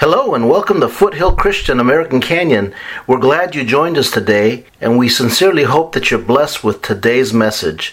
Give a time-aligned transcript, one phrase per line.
[0.00, 2.72] Hello and welcome to Foothill Christian American Canyon.
[3.06, 7.34] We're glad you joined us today, and we sincerely hope that you're blessed with today's
[7.34, 7.92] message.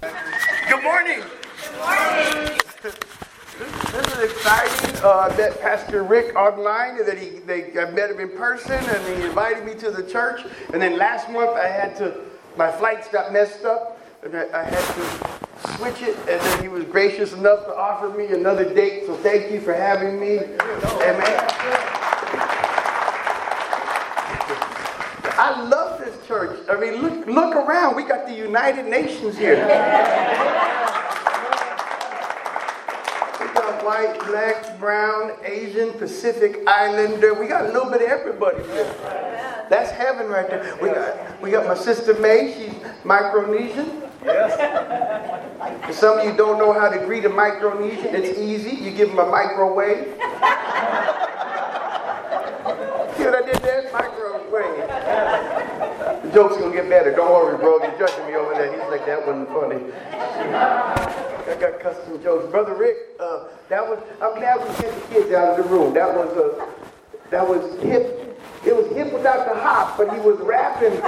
[0.00, 1.24] Good morning.
[1.60, 2.60] Good morning.
[2.80, 5.02] This is exciting.
[5.02, 8.70] Uh, I met Pastor Rick online, and then he, they, I met him in person,
[8.70, 10.42] and he invited me to the church.
[10.72, 12.20] And then last month, I had to,
[12.56, 15.45] my flights got messed up, and I, I had to
[15.76, 16.16] switch it.
[16.28, 19.06] And then he was gracious enough to offer me another date.
[19.06, 20.38] So thank you for having me.
[20.38, 21.46] Amen.
[25.38, 26.58] I love this church.
[26.68, 27.94] I mean, look, look around.
[27.94, 29.66] We got the United Nations here.
[33.40, 37.34] We got white, black, brown, Asian, Pacific Islander.
[37.34, 38.94] We got a little bit of everybody here.
[39.68, 40.78] That's heaven right there.
[40.80, 42.54] We got we got my sister May.
[42.54, 42.72] She's
[43.02, 44.05] Micronesian.
[44.26, 48.12] For some of you don't know how to greet a Micronesian.
[48.12, 48.76] It's easy.
[48.76, 50.04] You give them a microwave.
[53.16, 53.88] See what I did there?
[53.92, 54.88] Microwave.
[56.24, 57.14] The joke's gonna get better.
[57.14, 57.78] Don't worry, bro.
[57.78, 58.70] You're judging me over there.
[58.72, 59.92] He's like, that wasn't funny.
[60.52, 62.50] I got custom jokes.
[62.50, 65.94] Brother Rick, uh, that was, I'm glad we get the kids out of the room.
[65.94, 66.66] That was, uh,
[67.30, 68.36] that was hip.
[68.64, 71.00] It was hip without the hop, but he was rapping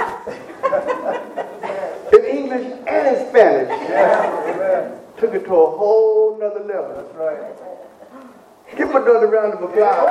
[2.13, 3.69] in English and in Spanish.
[5.17, 6.93] Took it to a whole nother level.
[6.95, 7.53] That's right.
[8.77, 10.09] Give him another round of applause.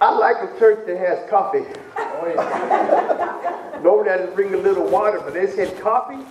[0.00, 1.64] I like a church that has coffee.
[3.82, 6.24] Normally I just bring a little water, but they said coffee.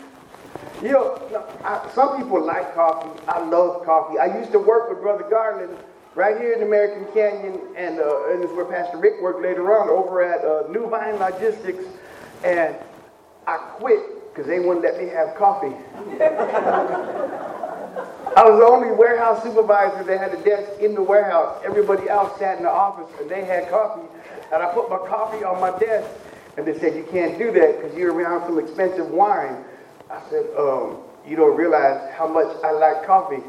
[0.82, 3.22] You know, I, some people like coffee.
[3.28, 4.18] I love coffee.
[4.20, 5.78] I used to work with Brother Garland
[6.16, 9.74] right here in American Canyon, and, uh, and this is where Pastor Rick worked later
[9.78, 11.86] on over at uh, New Vine Logistics.
[12.44, 12.76] And
[13.48, 15.76] I quit because they wouldn't let me have coffee.
[18.34, 21.62] I was the only warehouse supervisor that had a desk in the warehouse.
[21.66, 24.08] Everybody else sat in the office and they had coffee.
[24.54, 26.10] And I put my coffee on my desk.
[26.58, 29.66] And they said, You can't do that because you're around some expensive wine.
[30.10, 33.44] I said, um, You don't realize how much I like coffee.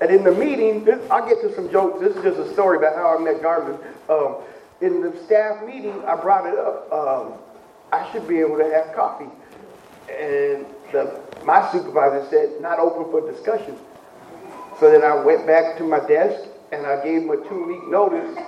[0.00, 2.00] And in the meeting, this, I'll get to some jokes.
[2.00, 3.78] This is just a story about how I met Garland.
[4.08, 4.36] Um,
[4.80, 6.90] in the staff meeting, I brought it up.
[6.90, 7.34] Um,
[7.92, 9.30] I should be able to have coffee.
[10.08, 13.76] And the, my supervisor said, Not open for discussion.
[14.78, 17.86] So then I went back to my desk and I gave him a two week
[17.88, 18.38] notice.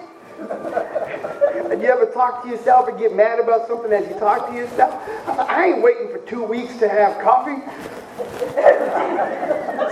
[1.70, 4.54] And you ever talk to yourself and get mad about something as you talk to
[4.54, 4.94] yourself?
[5.48, 7.60] I ain't waiting for two weeks to have coffee.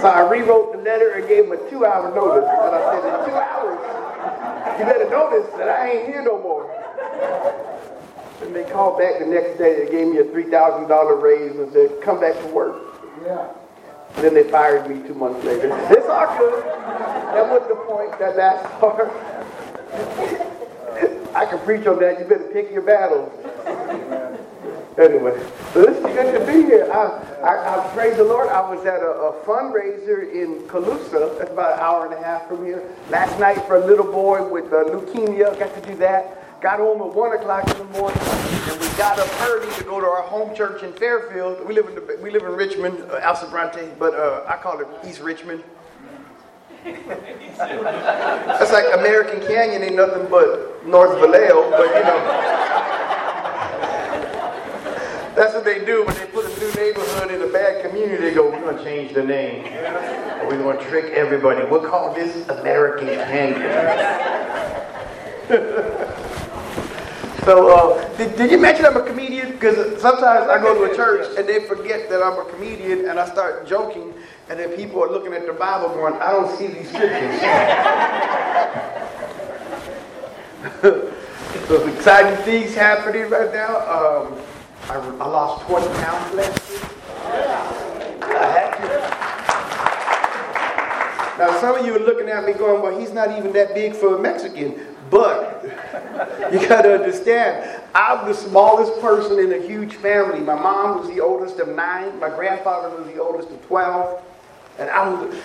[0.00, 2.48] so I rewrote the letter and gave him a two hour notice.
[2.48, 6.70] And I said, in two hours, you better notice that I ain't here no more.
[8.42, 9.84] And they called back the next day.
[9.84, 12.76] They gave me a $3,000 raise and said, come back to work.
[13.24, 13.48] Yeah.
[14.16, 15.68] And then they fired me two months later.
[15.90, 16.64] It's all good.
[16.64, 18.18] That wasn't the point.
[18.18, 19.08] That last part.
[21.34, 22.18] I can preach on that.
[22.18, 23.30] You better pick your battles.
[24.98, 25.32] Anyway,
[25.72, 26.90] so this is good to be here.
[26.92, 28.48] I, I, I praise the Lord.
[28.48, 31.38] I was at a, a, fundraiser in Colusa.
[31.38, 32.82] That's about an hour and a half from here.
[33.08, 35.58] Last night for a little boy with uh, leukemia.
[35.58, 36.60] Got to do that.
[36.60, 39.98] Got home at 1 o'clock in the morning, and we got up early to go
[39.98, 41.66] to our home church in Fairfield.
[41.66, 44.78] We live in, the, we live in Richmond, uh, El Sobrante, but uh, I call
[44.80, 45.64] it East Richmond.
[46.84, 52.50] That's like American Canyon ain't nothing but North Vallejo, but you know.
[55.36, 58.22] That's what they do when they put a new neighborhood in a bad community.
[58.22, 59.64] They go, we're going to change the name.
[60.44, 61.64] We're going to trick everybody.
[61.64, 63.62] We'll call this American Canyon.
[67.44, 69.52] So, uh, did, did, you mention I'm a comedian?
[69.52, 73.18] Because sometimes I go to a church and they forget that I'm a comedian and
[73.18, 74.12] I start joking,
[74.50, 77.40] and then people are looking at the Bible going, I don't see these scriptures.
[81.68, 83.76] so, exciting things happening right now.
[83.76, 84.36] Um,
[84.88, 86.80] I, I, lost 20 pounds last year.
[88.22, 89.06] I.
[91.38, 93.94] Now, some of you are looking at me going, well, he's not even that big
[93.94, 94.84] for a Mexican.
[95.10, 95.62] But
[96.52, 100.40] you got to understand, I'm the smallest person in a huge family.
[100.40, 102.18] My mom was the oldest of nine.
[102.18, 104.24] My grandfather was the oldest of 12.
[104.80, 105.40] And I was the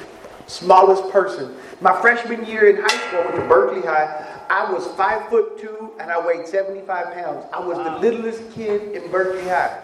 [0.48, 1.56] smallest person.
[1.82, 4.32] My freshman year in high school, I went to Berkeley High.
[4.50, 7.46] I was five foot two and I weighed 75 pounds.
[7.52, 9.82] I was the littlest kid in Berkeley High.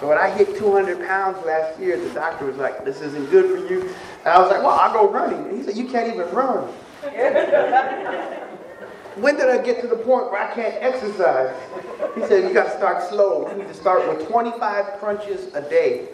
[0.00, 3.46] So when I hit 200 pounds last year, the doctor was like, this isn't good
[3.50, 3.80] for you.
[3.80, 5.46] And I was like, well, I'll go running.
[5.46, 6.64] And he said, you can't even run.
[9.14, 11.54] when did I get to the point where I can't exercise?
[12.16, 13.48] He said, you got to start slow.
[13.50, 16.08] You need to start with 25 crunches a day.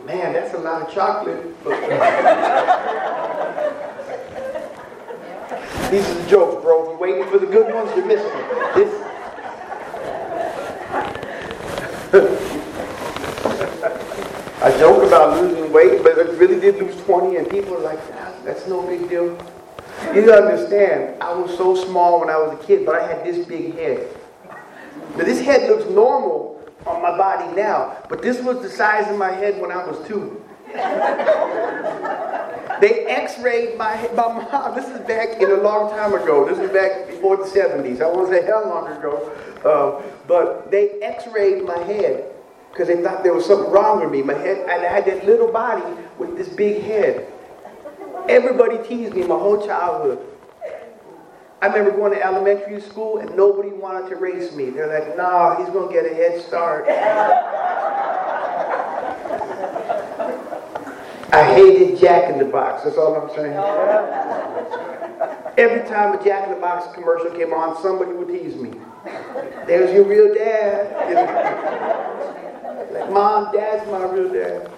[0.00, 1.44] I was like, Man, that's a lot of chocolate.
[5.90, 6.82] These are the jokes, bro.
[6.82, 8.74] If you're waiting for the good ones, you're missing it.
[8.74, 9.06] This.
[14.62, 17.98] I joke about losing weight, but I really did lose 20, and people are like,
[18.12, 19.36] ah, that's no big deal.
[20.14, 23.46] You understand, I was so small when I was a kid, but I had this
[23.46, 24.06] big head.
[25.16, 26.49] Now, this head looks normal
[26.86, 30.06] on my body now, but this was the size of my head when I was
[30.08, 30.42] two.
[32.80, 34.74] They x-rayed my, head my mom.
[34.74, 36.48] This is back in a long time ago.
[36.48, 38.00] This is back before the 70s.
[38.00, 39.30] I won't say how long ago.
[39.62, 42.32] Uh, but they x-rayed my head
[42.70, 44.22] because they thought there was something wrong with me.
[44.22, 45.84] My head, I had that little body
[46.18, 47.30] with this big head.
[48.28, 50.26] Everybody teased me my whole childhood.
[51.62, 54.70] I remember going to elementary school and nobody wanted to race me.
[54.70, 56.86] They're like, nah, he's going to get a head start.
[61.32, 62.84] I hated Jack in the Box.
[62.84, 63.52] That's all I'm saying.
[65.58, 68.72] Every time a Jack in the Box commercial came on, somebody would tease me.
[69.66, 70.96] There's your real dad.
[72.90, 74.70] Like, Mom, Dad's my real dad.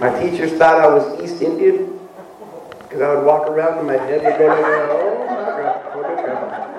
[0.00, 1.97] my teachers thought I was East Indian
[2.88, 6.74] because I would walk around and my head would go like, oh my God.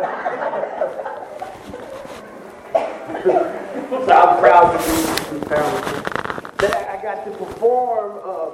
[3.89, 4.77] So I'm proud to
[5.33, 5.83] be found.
[6.59, 8.19] That I got to perform.
[8.23, 8.51] Uh,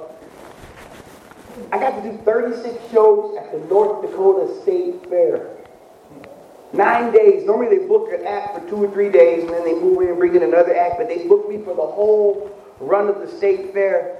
[1.72, 5.56] I got to do 36 shows at the North Dakota State Fair.
[6.72, 7.46] Nine days.
[7.46, 10.08] Normally they book an act for two or three days and then they move in
[10.08, 12.50] and bring in another act, but they booked me for the whole
[12.80, 14.18] run of the state fair.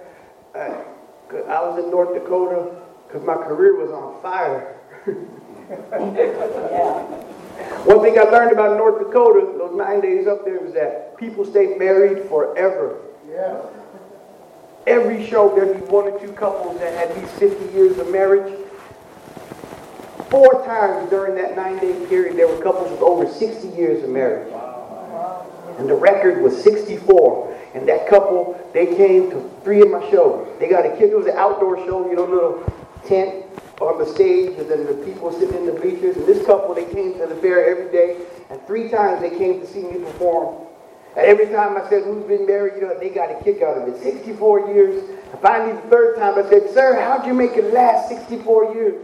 [0.55, 0.83] Uh,
[1.49, 2.86] I was in North Dakota
[3.17, 4.77] because my career was on fire.
[6.17, 7.03] yeah.
[7.85, 11.45] One thing I learned about North Dakota, those nine days up there, was that people
[11.45, 13.01] stay married forever.
[13.29, 13.63] Yeah.
[14.87, 18.53] Every show, there'd be one or two couples that had these 50 years of marriage.
[20.29, 24.11] Four times during that nine day period, there were couples with over 60 years of
[24.11, 24.53] marriage.
[25.79, 27.55] And the record was 64.
[27.75, 30.49] And that couple, they came to three of my shows.
[30.59, 33.45] They got a kid, it was an outdoor show, you know, little tent
[33.81, 36.17] on the stage, and then the people sitting in the bleachers.
[36.17, 38.17] And this couple, they came to the fair every day,
[38.51, 40.67] and three times they came to see me perform.
[41.17, 43.79] And every time I said, who's been married, you know, they got a kick out
[43.79, 44.03] of it.
[44.03, 45.03] 64 years.
[45.33, 49.03] And finally, the third time, I said, sir, how'd you make it last 64 years?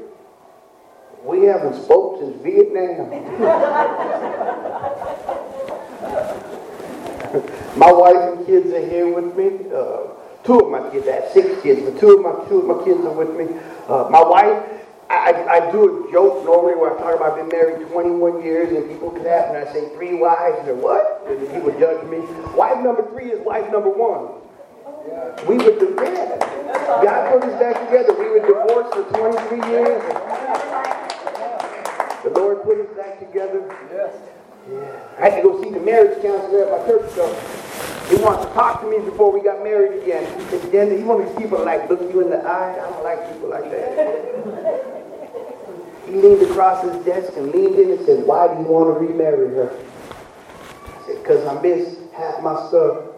[1.24, 3.08] We haven't spoke since Vietnam.
[7.78, 9.70] my wife and kids are here with me.
[9.72, 10.11] Uh,
[10.44, 13.04] two of my kids, I six kids, but two of my two of my kids
[13.04, 13.58] are with me.
[13.88, 14.62] Uh, my wife,
[15.10, 18.88] I, I, do a joke normally where I talk about being married 21 years and
[18.88, 21.22] people clap and I say three wives and they're what?
[21.26, 22.18] And people judge me.
[22.56, 24.40] Wife number three is wife number one.
[25.46, 26.40] We were divorced.
[27.02, 28.14] God put us back together.
[28.14, 30.02] We were divorced for 23 years.
[32.22, 33.66] The Lord put us back together.
[33.92, 34.14] Yes.
[34.70, 35.00] Yeah.
[35.18, 37.34] I had to go see the marriage counselor at my church though.
[38.08, 40.24] He wanted to talk to me before we got married again.
[40.38, 42.72] He said, he wanted people to like look you in the eye.
[42.72, 45.02] I don't like people like that.
[46.06, 49.06] he leaned across his desk and leaned in and said, why do you want to
[49.06, 49.70] remarry her?
[49.72, 53.08] I said, because I miss half my stuff.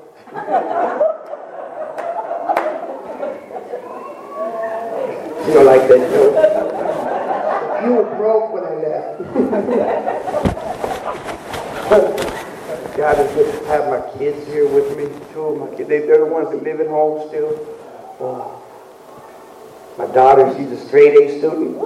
[5.46, 6.34] you don't like that joke?
[7.84, 10.20] You were broke when I left.
[11.84, 15.05] God is good to have my kids here with me.
[15.34, 17.60] Two of my kids, they, are the ones that live at home still.
[18.19, 18.48] Uh,
[19.98, 21.76] my daughter, she's a straight A student.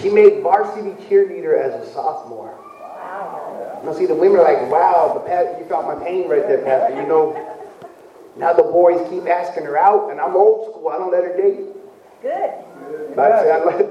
[0.00, 2.56] She made varsity cheerleader as a sophomore.
[3.84, 6.62] Now, see, the women are like, wow, the pastor, you felt my pain right there,
[6.64, 7.00] Pastor.
[7.00, 7.36] You know,
[8.36, 10.88] now the boys keep asking her out, and I'm old school.
[10.88, 11.66] I don't let her date.
[12.22, 13.14] Good.
[13.14, 13.89] But I, I,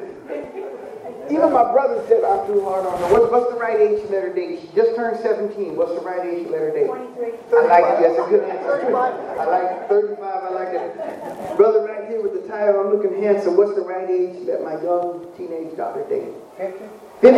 [1.30, 3.08] even my brother said I'm too hard on her.
[3.14, 4.62] What's, what's the right age to let her date?
[4.62, 5.76] She just turned 17.
[5.76, 6.88] What's the right age to let her date?
[6.88, 7.38] 23.
[7.54, 8.02] I like it.
[8.02, 8.90] That's a good answer.
[8.90, 10.22] I like 35.
[10.26, 11.58] I like it.
[11.58, 13.58] Brother right here with the tie on I'm looking handsome.
[13.58, 16.34] What's the right age to let my young teenage daughter date?
[16.58, 16.86] 50.
[17.22, 17.38] 50?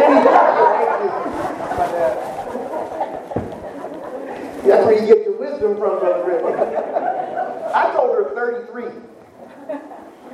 [4.68, 6.46] That's where you get your wisdom from, Brother Rick.
[7.76, 8.86] I told her 33.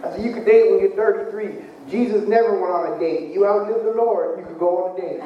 [0.03, 1.76] I said, you can date when you're 33.
[1.89, 3.33] Jesus never went on a date.
[3.33, 5.19] You outlive the Lord, you could go on a date.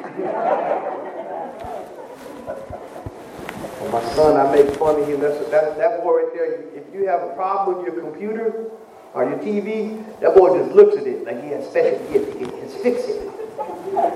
[3.80, 5.20] well, my son, I make fun of him.
[5.20, 8.70] That's, that, that boy right there, if you have a problem with your computer
[9.12, 12.38] or your TV, that boy just looks at it like he has special gift.
[12.38, 13.32] He can fix it.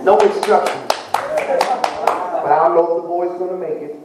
[0.05, 0.93] No instructions.
[1.13, 3.97] But I I don't know if the boy's going to make it.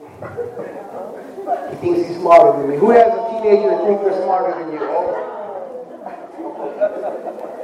[1.69, 2.77] He thinks he's smarter than me.
[2.77, 4.79] Who has a teenager that thinks they're smarter than you?
[4.81, 5.27] Oh.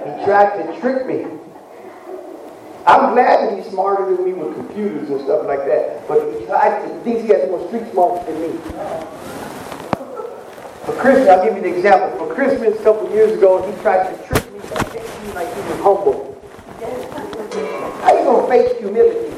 [0.08, 1.26] He tried to trick me.
[2.86, 6.08] I'm glad that he's smarter than me with computers and stuff like that.
[6.08, 8.58] But he tried to, thinks he has more street smarts than me.
[10.86, 12.18] For Christmas, I'll give you an example.
[12.18, 15.62] For Christmas a couple years ago, he tried to trick me by acting like he
[15.62, 16.42] was humble.
[18.02, 19.36] How you gonna fake humility?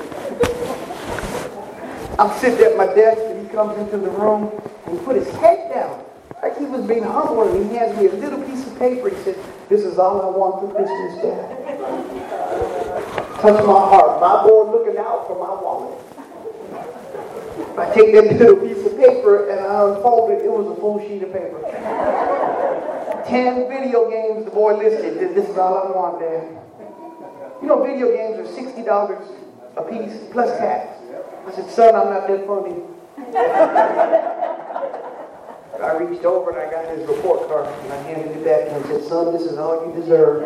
[2.19, 4.51] I'm sitting at my desk and he comes into the room
[4.85, 6.05] and he put his head down
[6.43, 9.09] like he was being humble and he hands me a little piece of paper.
[9.09, 9.37] He said,
[9.69, 11.45] This is all I want for Christmas, Dad.
[13.39, 14.19] Touch my heart.
[14.19, 15.93] My boy looking out for my wallet.
[17.77, 20.41] I take that little piece of paper and I unfold it.
[20.43, 21.61] It was a full sheet of paper.
[23.27, 25.19] Ten video games the boy listed.
[25.35, 26.49] This is all I want, Dad.
[27.61, 29.23] You know, video games are $60
[29.77, 30.97] a piece plus tax.
[31.45, 32.75] I said, son, I'm not that funny.
[35.81, 38.71] I reached over and I got his report card and I handed it back to
[38.71, 40.43] him and said, son, this is all you deserve.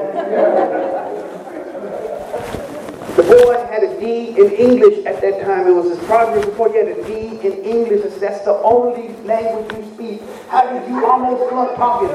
[3.15, 5.67] The boy had a D in English at that time.
[5.67, 6.71] It was his progress report.
[6.71, 8.01] He had a D in English.
[8.01, 10.21] Said, that's the only language you speak.
[10.49, 12.09] How did you almost up talking?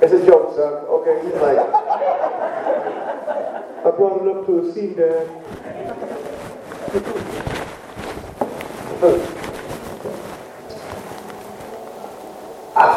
[0.00, 0.84] It's a joke, son.
[0.86, 1.58] Okay, he's like,
[3.84, 5.28] I brought him up to a C, Dad.
[9.00, 9.02] I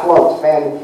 [0.02, 0.82] flunked Spanish.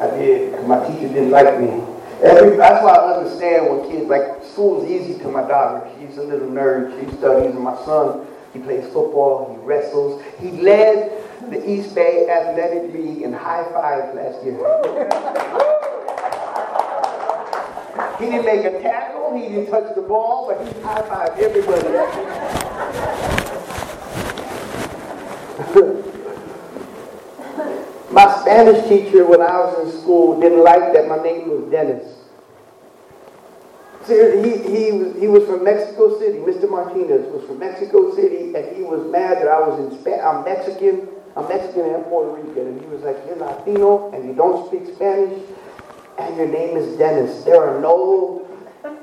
[0.00, 1.82] I did, my teacher didn't like me.
[2.22, 5.90] Every, that's why I understand when kids, like, school is easy to my daughter.
[5.98, 6.94] She's a little nerd.
[7.00, 10.22] She studies, and my son, he plays football, he wrestles.
[10.38, 11.10] He led
[11.50, 15.88] the East Bay Athletic League in high five last year.
[18.20, 21.88] He didn't make a tackle, he didn't touch the ball, but he high fived everybody.
[28.10, 32.16] My Spanish teacher, when I was in school, didn't like that my name was Dennis.
[34.08, 36.38] He, he, was, he was from Mexico City.
[36.38, 36.68] Mr.
[36.68, 40.24] Martinez was from Mexico City, and he was mad that I was in Spanish.
[40.24, 41.08] I'm Mexican.
[41.36, 42.66] I'm Mexican and Puerto Rican.
[42.66, 45.38] And he was like, You're Latino, and you don't speak Spanish,
[46.20, 47.44] and your name is Dennis.
[47.44, 48.46] There are no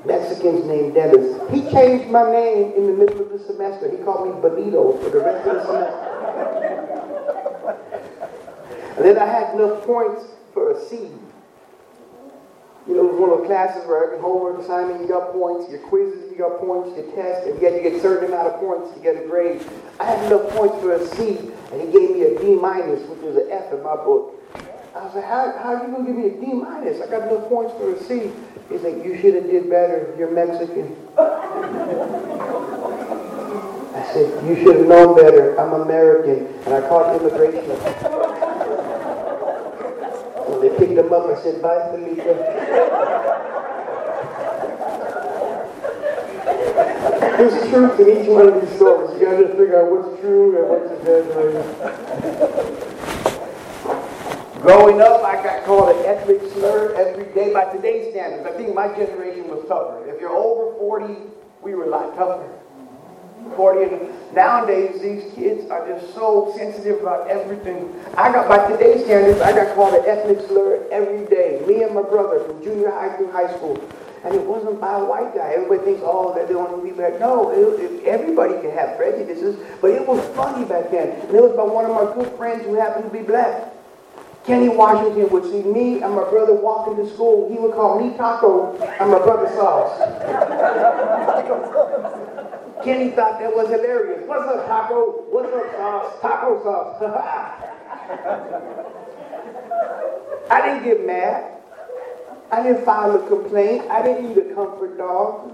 [0.04, 1.38] Mexicans named Dennis.
[1.50, 3.90] He changed my name in the middle of the semester.
[3.90, 6.04] He called me Benito for the rest of the semester.
[8.96, 11.10] And then I had enough points for a C.
[12.86, 15.70] You know, it was one of the classes where every homework assignment you got points,
[15.70, 18.48] your quizzes you got points, your tests, and you had to get a certain amount
[18.48, 19.60] of points to get a grade.
[20.00, 21.36] I had enough points for a C,
[21.70, 24.37] and he gave me a D minus, which was an F in my book.
[24.94, 27.00] I like, how, how are you going to give me a D minus?
[27.00, 28.32] I got no points for a C.
[28.68, 30.14] He's like, you should have did better.
[30.18, 30.96] You're Mexican.
[33.94, 35.58] I said, you should have known better.
[35.58, 36.46] I'm American.
[36.64, 37.64] And I called immigration.
[40.48, 42.24] When they picked him up, I said, bye, Felipe.
[47.38, 49.20] There's truth in each one of these stories.
[49.20, 51.64] You gotta figure out what's true and what's exaggerated.
[54.60, 58.44] Growing up, I got called an ethnic slur every day by today's standards.
[58.44, 60.04] I think my generation was tougher.
[60.08, 61.14] If you're over 40,
[61.62, 62.50] we were a lot tougher.
[63.54, 67.94] 40 and nowadays these kids are just so sensitive about everything.
[68.16, 71.62] I got by today's standards, I got called an ethnic slur every day.
[71.68, 73.80] Me and my brother from junior high through high school.
[74.24, 75.52] And it wasn't by a white guy.
[75.54, 77.20] Everybody thinks, oh, that they want to be black.
[77.20, 81.10] No, it, it, everybody can have prejudices, but it was funny back then.
[81.10, 83.77] And it was by one of my good friends who happened to be black.
[84.48, 87.50] Kenny Washington would see me and my brother walking to school.
[87.52, 89.98] He would call me Taco and my brother Sauce.
[92.82, 94.26] Kenny thought that was hilarious.
[94.26, 95.26] What's up, Taco?
[95.28, 96.18] What's up, Sauce?
[96.22, 97.02] Taco Sauce.
[100.50, 101.58] I didn't get mad.
[102.50, 103.84] I didn't file a complaint.
[103.90, 105.52] I didn't eat a comfort dog.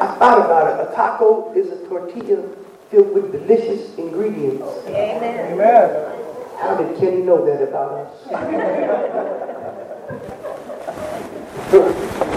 [0.00, 0.88] I thought about it.
[0.90, 2.42] A taco is a tortilla
[2.94, 4.62] filled with delicious ingredients.
[4.86, 5.52] Amen.
[5.52, 6.12] Amen.
[6.60, 8.12] How did Kenny know that about us?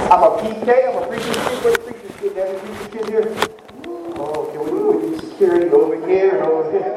[0.10, 1.64] I'm a PK, I'm a preacher's kid.
[1.64, 2.34] Where's the preacher's kid?
[2.34, 3.28] There's a preacher's kid here.
[4.18, 6.96] Oh, okay, we, we need security over here and over here.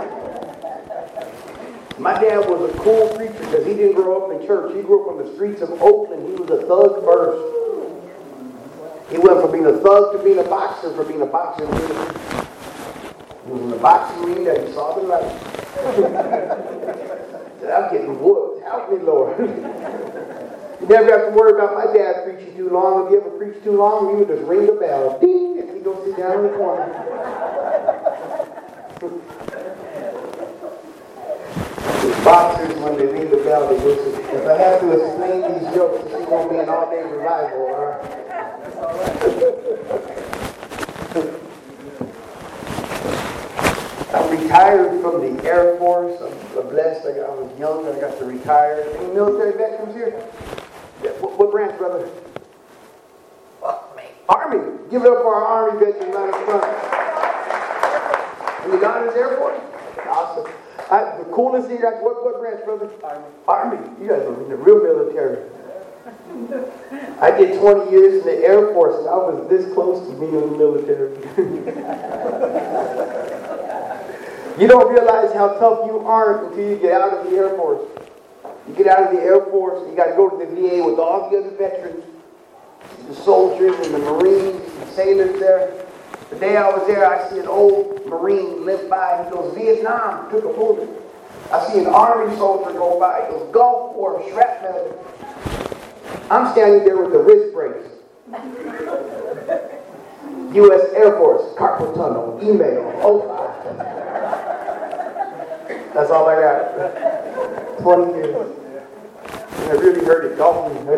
[1.98, 4.74] My dad was a cool preacher because he didn't grow up in church.
[4.74, 6.26] He grew up on the streets of Oakland.
[6.26, 7.42] He was a thug first.
[9.12, 11.72] He went from being a thug to being a boxer, from being a boxer to
[11.72, 12.39] being a preacher.
[13.50, 16.86] Was in the boxing that he saw the light.
[17.60, 18.62] said, I'm getting whooped.
[18.64, 19.38] Help me, Lord.
[20.80, 23.06] you never have to worry about my dad preaching too long.
[23.06, 25.18] If you ever preach too long, he would just ring the bell.
[25.20, 25.60] Ding!
[25.60, 27.06] And he go sit down in the corner.
[32.24, 33.98] boxers, when they ring the bell, they sit.
[34.32, 37.82] If I have to explain these jokes, it's going to be an all-day revival, all
[40.06, 40.16] right?
[44.12, 46.20] I'm retired from the Air Force.
[46.20, 47.06] I'm blessed.
[47.06, 48.82] I, got, I was young and I got to retire.
[48.96, 50.26] Any military veterans here?
[51.04, 52.10] Yeah, what, what, branch, brother?
[53.62, 54.08] Army.
[54.28, 54.78] Army!
[54.90, 56.64] Give it up for our Army veterans right up front.
[58.64, 59.60] And you got his Air Force?
[60.08, 60.52] Awesome.
[60.90, 62.90] I, the coolest thing, what, what branch, brother?
[63.04, 63.24] Army.
[63.46, 63.78] Army.
[64.02, 65.48] You guys are in the real military.
[67.20, 70.34] I did 20 years in the Air Force and I was this close to being
[70.34, 71.14] in the military.
[74.58, 77.88] You don't realize how tough you are until you get out of the Air Force.
[78.68, 80.98] You get out of the Air Force, you got to go to the VA with
[80.98, 82.04] all the other veterans,
[83.08, 85.86] the soldiers and the Marines and sailors there.
[86.30, 89.24] The day I was there, I see an old Marine limp by.
[89.24, 90.88] He goes, Vietnam, took a bullet.
[91.52, 93.26] I see an Army soldier go by.
[93.26, 95.04] He goes, Gulf War, shrapnel.
[96.30, 97.88] I'm standing there with the wrist brace.
[100.54, 100.92] U.S.
[100.94, 103.39] Air Force, carpal tunnel, email, 05.
[105.94, 107.78] That's all I got.
[107.80, 108.56] 20 years.
[109.52, 110.88] And I really heard it golfing.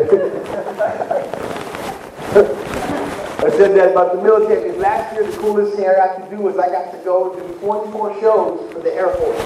[3.43, 4.71] I said that about the military.
[4.77, 7.53] Last year, the coolest thing I got to do was I got to go do
[7.59, 9.43] 44 shows for the Air Force.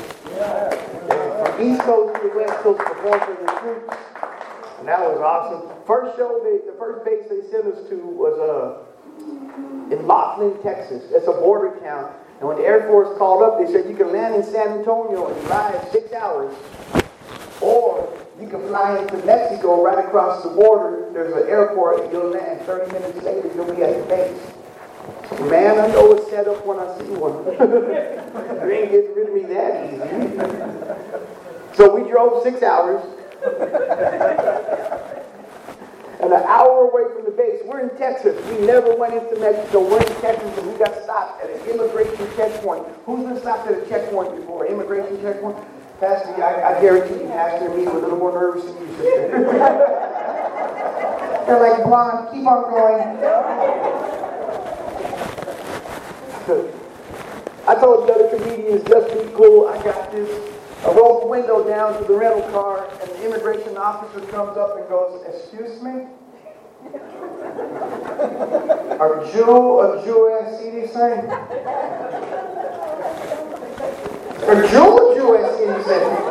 [1.48, 3.98] From East Coast to the West Coast, perform for the troops.
[4.80, 5.70] And that was awesome.
[5.88, 8.84] First show, they, the first base they sent us to was uh,
[9.96, 11.10] in Laughlin, Texas.
[11.12, 12.14] It's a border town.
[12.40, 15.34] And when the Air Force called up, they said you can land in San Antonio
[15.34, 16.54] and drive six hours,
[17.62, 21.10] or you can fly into Mexico right across the border.
[21.14, 24.40] There's an airport, and you'll land 30 minutes later, you'll be at the base.
[25.50, 27.44] Man, I know it's set up when I see one.
[28.70, 30.00] you ain't getting rid of me that easy.
[31.76, 33.04] so we drove six hours
[36.20, 37.62] and an hour away from the base.
[37.66, 38.36] We're in Texas.
[38.50, 39.82] We never went into Mexico.
[39.88, 42.88] We're in Texas, and we got stopped at an immigration checkpoint.
[43.06, 44.66] Who's been stopped at a checkpoint before?
[44.66, 45.58] Immigration checkpoint?
[46.00, 48.98] Pastor, I, I guarantee you, Pastor and me were a little more nervous than you.
[51.48, 53.02] They're like, Blonde, keep on going.
[57.68, 60.57] I told the other comedians, just be cool, I got this.
[60.86, 64.78] I roll the window down to the rental car, and the immigration officer comes up
[64.78, 66.06] and goes, Excuse me?
[69.00, 70.96] Are Jew a Jew CDC?
[74.48, 76.28] Are Jew a Jew CDC?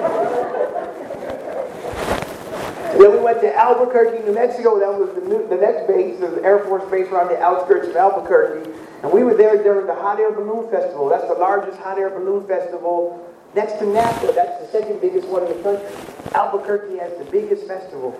[2.99, 4.79] Then we went to Albuquerque, New Mexico.
[4.79, 7.97] That was the, new, the next base, the Air Force base around the outskirts of
[7.97, 8.71] Albuquerque.
[9.03, 11.09] And we were there during the Hot Air Balloon Festival.
[11.11, 13.26] That's the largest hot air balloon festival
[13.57, 15.89] Next to NAFTA, that's the second biggest one in the country.
[16.35, 18.13] Albuquerque has the biggest festival.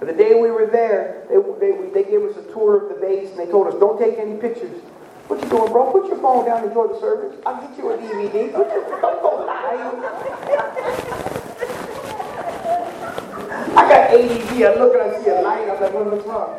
[0.00, 3.00] But the day we were there, they, they, they gave us a tour of the
[3.00, 4.82] base and they told us, don't take any pictures.
[5.28, 5.92] What you doing, bro?
[5.92, 7.38] Put your phone down and enjoy the service.
[7.46, 8.52] I'll get you a DVD.
[8.52, 9.94] Put your, don't go live.
[13.78, 14.50] I got ADD.
[14.58, 15.70] I look and I see a light.
[15.70, 16.58] I'm like, what's wrong?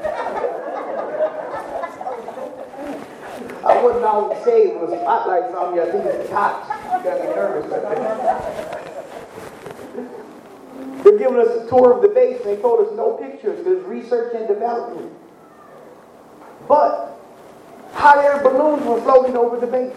[3.66, 5.82] I wouldn't always say it was spotlights on me.
[5.82, 7.70] I think it's hot nervous.
[11.04, 13.64] They're giving us a tour of the base, and they told us no pictures.
[13.64, 15.12] There's research and development.
[16.68, 17.20] But
[17.94, 19.96] hot air balloons were floating over the base.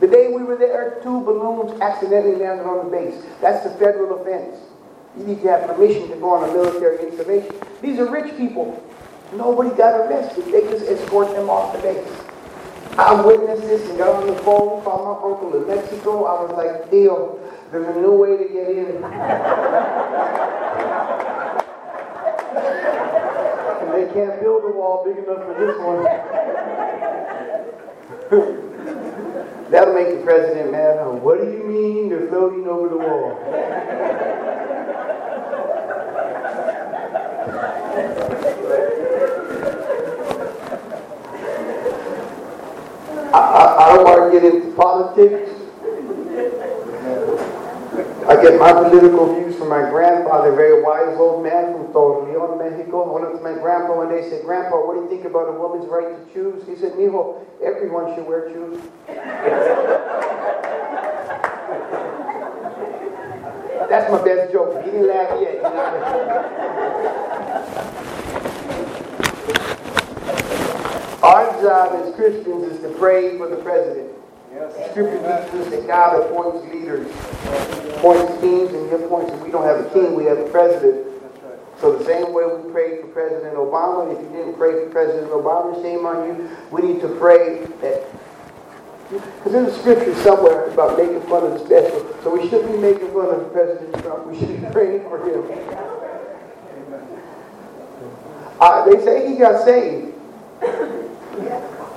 [0.00, 3.24] The day we were there, two balloons accidentally landed on the base.
[3.40, 4.58] That's a federal offense.
[5.18, 7.54] You need to have permission to go on a military installation.
[7.80, 8.82] These are rich people.
[9.32, 10.44] Nobody got arrested.
[10.46, 12.25] They just escort them off the base.
[12.98, 16.24] I witnessed this and got on the phone, called my uncle in Mexico.
[16.24, 17.38] I was like, deal,
[17.70, 19.04] there's a new way to get in.
[23.82, 26.04] and they can't build a wall big enough for this one.
[29.70, 30.98] That'll make the president mad.
[30.98, 31.10] Huh?
[31.10, 33.36] What do you mean they're floating over the wall?
[43.32, 45.50] I, I, I don't want to get into politics.
[48.28, 52.58] I get my political views from my grandfather, a very wise old man from Torreon,
[52.58, 53.08] Mexico.
[53.08, 55.52] I went up to my grandpa and said, Grandpa, what do you think about a
[55.52, 56.66] woman's right to choose?
[56.66, 58.82] He said, Mijo, everyone should wear shoes.
[63.88, 64.84] That's my best joke.
[64.84, 65.64] He didn't laugh yet.
[71.22, 74.12] Our job as Christians is to pray for the president.
[74.50, 75.20] The scripture
[75.52, 77.06] teaches that God appoints leaders,
[77.96, 79.42] appoints kings, and he appoints, us.
[79.42, 81.04] we don't have a king, we have a president.
[81.78, 85.30] So the same way we prayed for President Obama, if you didn't pray for President
[85.30, 86.56] Obama, shame on you.
[86.70, 88.06] We need to pray that
[89.10, 92.16] because there's a scripture somewhere about making fun of the special.
[92.22, 94.26] So we shouldn't be making fun of President Trump.
[94.26, 95.44] We should be praying for him.
[98.58, 100.14] Uh, they say he got saved.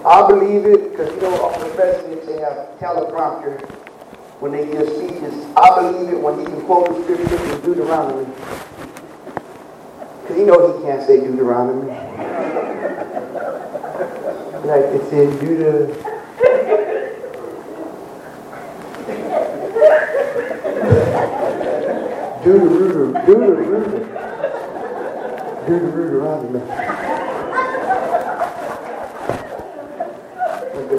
[0.05, 1.69] I believe it because you know all the
[2.25, 3.61] they have teleprompter
[4.39, 5.33] when they give speeches.
[5.55, 8.25] I believe it when he can quote the scripture from Deuteronomy.
[10.21, 11.87] Because you know he can't say Deuteronomy.
[14.65, 15.93] like it's in Deuteronomy.
[22.43, 23.25] Deuteronomy.
[23.25, 24.05] Deuteronomy.
[25.67, 27.28] Deuteronomy.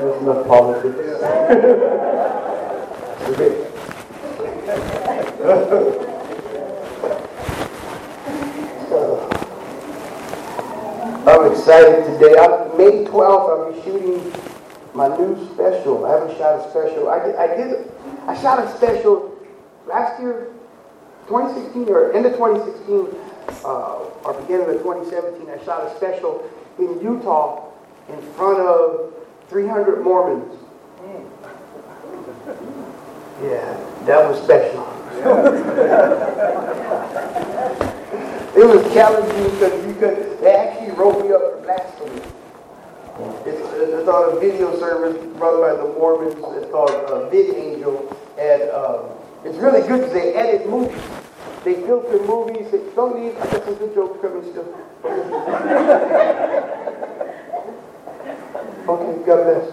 [0.01, 0.97] There's enough politics.
[11.27, 12.35] I'm excited today.
[12.39, 14.33] I, May 12th, I'll be shooting
[14.95, 16.07] my new special.
[16.07, 17.11] I haven't shot a special.
[17.11, 17.93] I did, I did,
[18.27, 19.39] I shot a special
[19.87, 20.49] last year,
[21.29, 23.21] 2016 or end of 2016,
[23.67, 23.69] uh,
[24.25, 25.47] or beginning of 2017.
[25.51, 27.69] I shot a special in Utah
[28.09, 29.20] in front of
[29.51, 30.55] 300 Mormons.
[33.43, 34.87] Yeah, that was special.
[38.55, 42.23] it was challenging because you could, they actually wrote me up for blasphemy.
[43.45, 46.35] It's, it's on a video service run by the Mormons.
[46.35, 48.17] It's called uh, VidAngel.
[48.39, 49.07] And um,
[49.45, 51.03] it's really good because they edit movies.
[51.65, 52.69] They filter movies.
[52.95, 54.77] Some of these, I got some good jokes coming still.
[58.91, 59.67] Okay, God bless.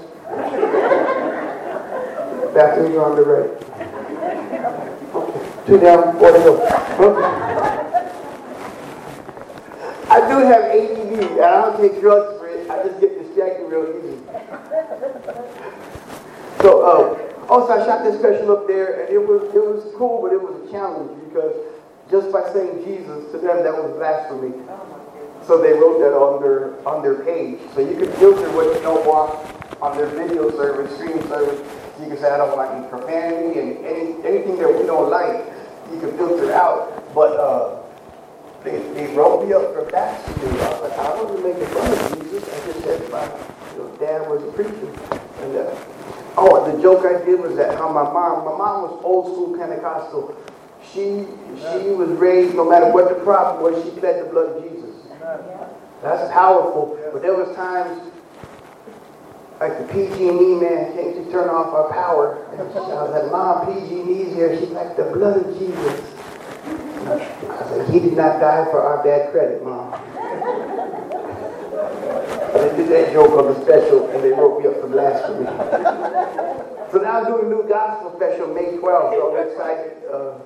[2.58, 3.50] On the right.
[5.16, 6.54] Okay, two down, four to go.
[7.00, 7.26] Okay.
[10.10, 12.70] I do have ADD, and I don't take drugs for it.
[12.70, 14.18] I just get distracted real easy.
[16.62, 20.22] So, uh, also I shot this special up there, and it was it was cool,
[20.22, 21.56] but it was a challenge because
[22.12, 24.54] just by saying Jesus to them, that was blasphemy.
[25.48, 27.58] So they wrote that on their on their page.
[27.74, 29.32] So you can filter what you don't want
[29.82, 31.64] on their video service, streaming service.
[32.02, 35.48] You can say I don't want any profanity and any anything that we don't like.
[35.94, 37.16] You can filter out.
[37.16, 37.80] But uh,
[38.64, 40.60] they, they wrote me up for blasphemy.
[40.60, 42.44] I was like, I wasn't making fun of Jesus.
[42.44, 43.24] I just said my
[43.72, 44.92] you know, dad was a preacher.
[45.48, 45.72] And uh,
[46.36, 49.58] oh, the joke I did was that how my mom, my mom was old school
[49.58, 50.36] Pentecostal.
[50.92, 51.24] She
[51.72, 54.87] she was raised no matter what the problem was, she pled the blood of Jesus.
[56.02, 56.98] That's powerful.
[57.12, 58.14] But there was times
[59.60, 62.46] like the PG&E man came to turn off our power.
[62.52, 64.58] And I was like, Mom, PG&E's here.
[64.60, 66.14] She's like, the blood of Jesus.
[67.08, 69.92] I was like, he did not die for our bad credit, Mom.
[72.54, 75.46] They did that joke on the special and they wrote me up for blasphemy.
[76.92, 79.12] so now I'm doing a new gospel special May 12th.
[79.12, 79.94] So I'm excited.
[80.12, 80.40] Uh,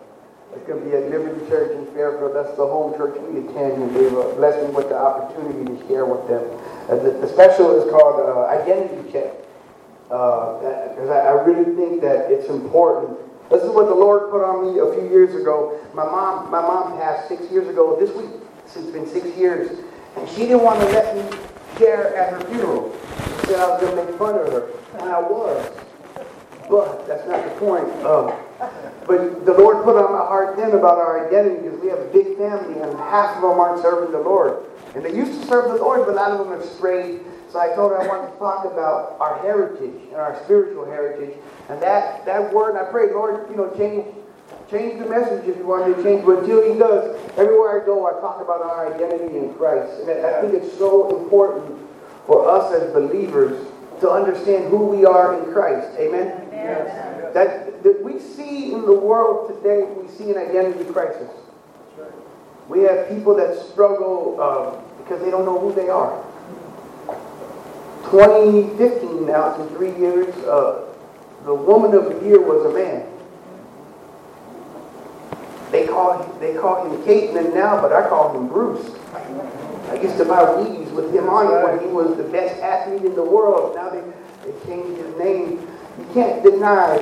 [0.71, 2.35] going to be at Liberty Church in Fairfield.
[2.35, 5.87] That's the home church we attend, and they've uh, blessed me with the opportunity to
[5.87, 6.43] share with them.
[6.89, 9.33] Uh, the, the, special is called uh, Identity Check,
[10.03, 13.17] because uh, I, I, really think that it's important.
[13.49, 15.79] This is what the Lord put on me a few years ago.
[15.93, 18.31] My mom, my mom passed six years ago this week.
[18.65, 19.79] It's been six years,
[20.15, 21.37] and she didn't want to let me
[21.77, 22.95] share at her funeral.
[23.41, 25.69] She said I was going to make fun of her, and I was.
[26.69, 27.87] But that's not the point.
[29.07, 32.11] But the Lord put on my heart then about our identity because we have a
[32.13, 34.65] big family and half of them aren't serving the Lord.
[34.95, 37.21] And they used to serve the Lord, but lot of them have strayed.
[37.51, 41.35] So I told her I wanted to talk about our heritage and our spiritual heritage.
[41.69, 44.05] And that, that word, I pray, Lord, you know, change
[44.69, 46.25] change the message if you want to change.
[46.25, 49.91] But until he does, everywhere I go, I talk about our identity in Christ.
[50.01, 51.77] And I think it's so important
[52.25, 53.67] for us as believers
[53.99, 55.97] to understand who we are in Christ.
[55.99, 56.47] Amen?
[56.51, 57.20] Yes.
[57.33, 61.29] That, that we see in the world today, we see an identity crisis.
[62.67, 66.23] We have people that struggle um, because they don't know who they are.
[68.11, 70.87] 2015 now, it's in three years, uh,
[71.45, 73.07] the woman of the year was a man.
[75.71, 78.91] They call, they call him Caitlyn now, but I call him Bruce.
[79.89, 83.03] I used to buy Wheaties with him on it when he was the best athlete
[83.03, 83.75] in the world.
[83.75, 84.01] Now they,
[84.45, 85.67] they changed his name.
[85.97, 86.97] You can't deny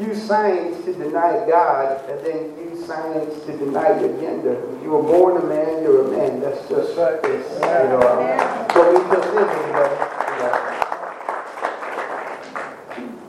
[0.00, 4.54] use science to deny God and then use science to deny your gender.
[4.82, 6.40] You were born a man, you're a man.
[6.40, 7.18] That's just right.
[7.24, 9.64] It's, you know, so we just live in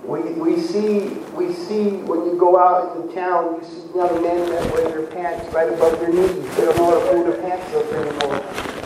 [0.06, 4.21] we, we see we see when you go out in the town, you see young
[4.21, 6.56] men that wear their pants right above their knees.
[6.56, 8.39] They don't know how to pull their pants up anymore.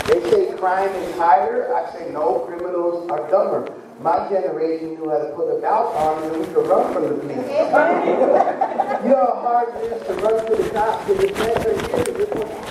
[0.08, 1.76] They say crime is higher.
[1.76, 3.74] I say no, criminals are dumber.
[4.02, 7.16] My generation knew how to put a belt on and we could run from the
[7.16, 7.36] police.
[7.36, 7.44] you
[9.10, 11.74] know how hard it is to run to the cops and the feds are
[12.16, 12.70] here.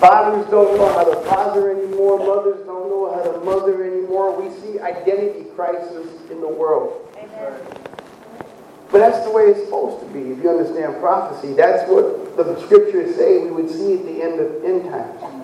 [0.00, 2.18] Fathers don't know how to father anymore.
[2.18, 4.40] Mothers don't know how to mother anymore.
[4.40, 7.08] We see identity crisis in the world.
[7.16, 7.52] Amen.
[8.90, 10.32] But that's the way it's supposed to be.
[10.32, 14.40] If you understand prophecy, that's what the scriptures say we would see at the end
[14.40, 15.37] of end times.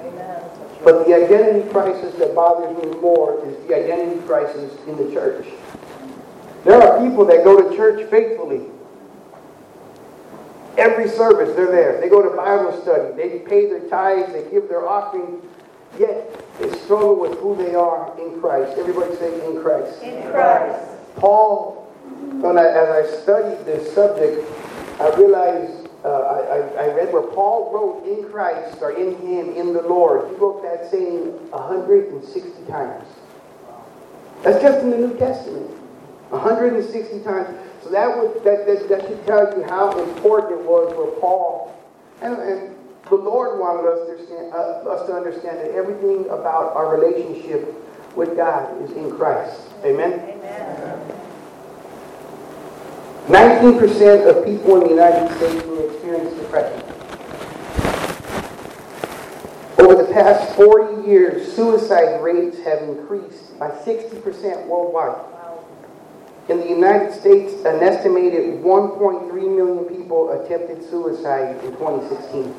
[0.85, 5.47] But the identity crisis that bothers me more is the identity crisis in the church.
[6.65, 8.67] There are people that go to church faithfully.
[10.77, 12.01] Every service, they're there.
[12.01, 13.15] They go to Bible study.
[13.17, 14.33] They pay their tithes.
[14.33, 15.41] They give their offering.
[15.99, 18.77] Yet they struggle with who they are in Christ.
[18.77, 20.03] Everybody say in Christ.
[20.03, 20.91] In Christ.
[21.17, 21.89] Paul,
[22.41, 24.45] when I, as I studied this subject,
[25.01, 25.74] I realized
[26.05, 30.29] uh, I, I, read where Paul wrote in Christ or in Him, in the Lord.
[30.29, 33.07] He wrote that saying 160 times.
[34.43, 35.71] That's just in the New Testament.
[36.29, 37.59] 160 times.
[37.83, 41.75] So that would that, that, that should tell you how important it was for Paul.
[42.21, 42.77] And, and
[43.09, 47.75] the Lord wanted us to, understand, uh, us to understand that everything about our relationship
[48.17, 49.61] with God is in Christ.
[49.85, 50.13] Amen?
[50.13, 50.34] Amen.
[53.29, 56.83] 19% of people in the United States will experience depression.
[59.79, 65.25] Over the past 40 years, suicide rates have increased by 60% worldwide.
[66.51, 72.55] In the United States, an estimated 1.3 million people attempted suicide in 2016.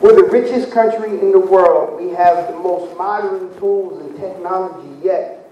[0.00, 2.00] We're the richest country in the world.
[2.00, 5.50] We have the most modern tools and technology, yet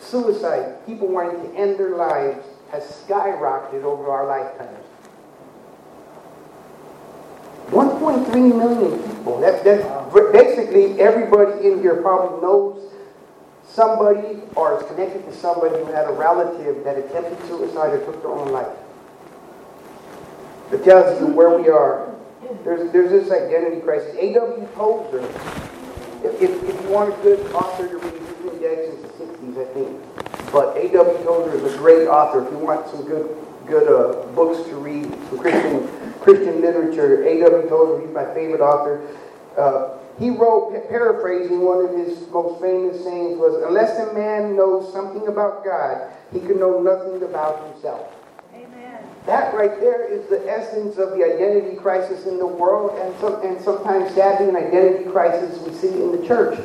[0.00, 4.84] suicide, people wanting to end their lives, has skyrocketed over our lifetimes.
[7.68, 9.40] 1.3 million people.
[9.40, 12.92] That, that basically everybody in here probably knows
[13.64, 18.22] somebody or is connected to somebody who had a relative that attempted suicide or took
[18.22, 18.76] their own life.
[20.72, 22.14] It tells you where we are.
[22.64, 24.16] There's, there's this identity crisis.
[24.18, 24.68] A.W.
[24.74, 25.20] Tozer,
[26.24, 29.74] if, if, if, you want a good author to read, he's since the 60s, I
[29.74, 30.09] think.
[30.52, 31.24] But A.W.
[31.24, 32.44] Tozer is a great author.
[32.44, 35.88] If you want some good good uh, books to read, some Christian
[36.20, 37.68] Christian literature, A.W.
[37.68, 39.06] Tozer, he's my favorite author.
[39.56, 44.92] Uh, he wrote, paraphrasing one of his most famous sayings was, unless a man knows
[44.92, 48.12] something about God, he can know nothing about himself.
[48.54, 49.02] Amen.
[49.24, 53.40] That right there is the essence of the identity crisis in the world and, some,
[53.42, 56.58] and sometimes sadly an identity crisis we see in the church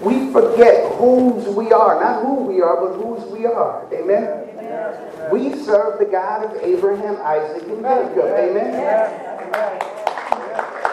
[0.00, 2.00] we forget whose we are.
[2.00, 3.86] Not who we are, but whose we are.
[3.92, 4.48] Amen?
[4.58, 5.30] Amen.
[5.32, 8.24] We serve the God of Abraham, Isaac, and Jacob.
[8.24, 8.72] Amen?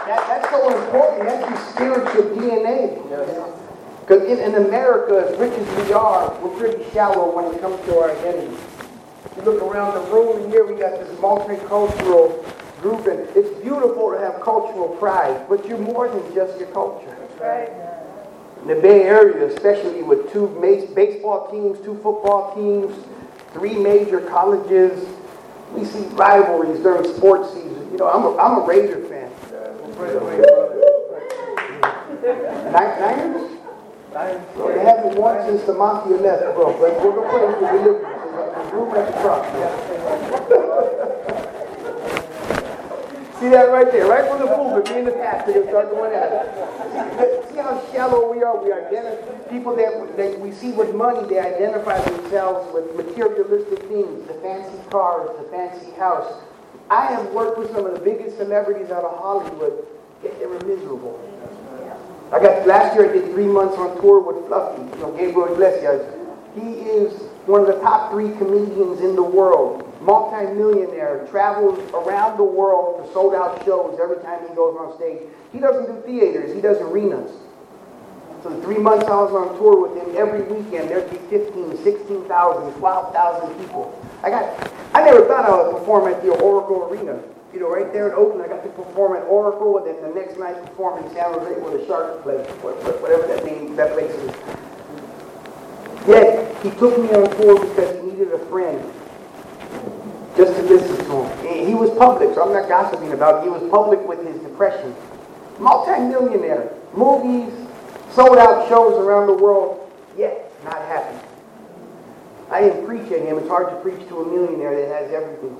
[0.08, 1.28] That, that's so important.
[1.28, 3.02] That's your spiritual DNA.
[4.02, 7.80] Because in, in America, as rich as we are, we're pretty shallow when it comes
[7.86, 8.58] to our identity.
[9.36, 12.44] You look around the room, and here we got this multicultural
[12.82, 17.16] group, and it's beautiful to have cultural pride, but you're more than just your culture.
[17.20, 18.03] That's right
[18.64, 20.48] in the Bay Area, especially with two
[20.96, 22.96] baseball teams, two football teams,
[23.52, 25.06] three major colleges,
[25.74, 27.92] we see rivalries during sports season.
[27.92, 29.30] You know, I'm a, I'm a Raider fan.
[32.72, 33.52] Niners?
[34.56, 36.72] So they haven't won since the Mafia left, bro.
[36.80, 38.24] But we're going to pray for deliverance.
[38.72, 40.43] Room at the front.
[43.44, 46.16] See that right there, right from the pulpit, me and the pastor can start going
[46.16, 47.52] at it.
[47.52, 48.56] See how shallow we are?
[48.64, 48.88] We are
[49.50, 54.80] people that, that we see with money, they identify themselves with materialistic things, the fancy
[54.90, 56.42] cars, the fancy house.
[56.90, 59.88] I have worked with some of the biggest celebrities out of Hollywood,
[60.24, 61.20] yet they were miserable.
[62.32, 65.52] I got last year I did three months on tour with Fluffy, you know, Gabriel
[65.52, 66.00] Iglesias.
[66.56, 67.12] He is
[67.46, 73.14] one of the top three comedians in the world multi-millionaire, travels around the world for
[73.14, 75.22] sold out shows every time he goes on stage.
[75.52, 77.32] He doesn't do theaters, he does arenas.
[78.44, 81.78] So the three months I was on tour with him, every weekend there'd be 15,
[81.82, 83.98] 16,000, 12,000 people.
[84.22, 87.24] I got, I never thought I would perform at the Oracle Arena.
[87.54, 90.10] You know, right there in Oakland, I got to perform at Oracle, and then the
[90.14, 94.12] next night perform in San Jose where the Sharks play, whatever that name, that place
[94.12, 94.32] is.
[96.06, 98.84] Yet, he took me on tour because he needed a friend
[100.36, 101.68] just to listen to him.
[101.68, 103.44] He was public, so I'm not gossiping about it.
[103.44, 104.96] He was public with his depression.
[105.60, 107.54] Multi-millionaire, movies,
[108.12, 111.18] sold out shows around the world, yet not happy.
[112.50, 113.38] I didn't preach at him.
[113.38, 115.60] It's hard to preach to a millionaire that has everything.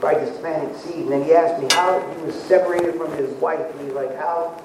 [0.00, 1.04] Just planted seed.
[1.04, 3.60] And then he asked me how he was separated from his wife.
[3.60, 4.60] And he's like, how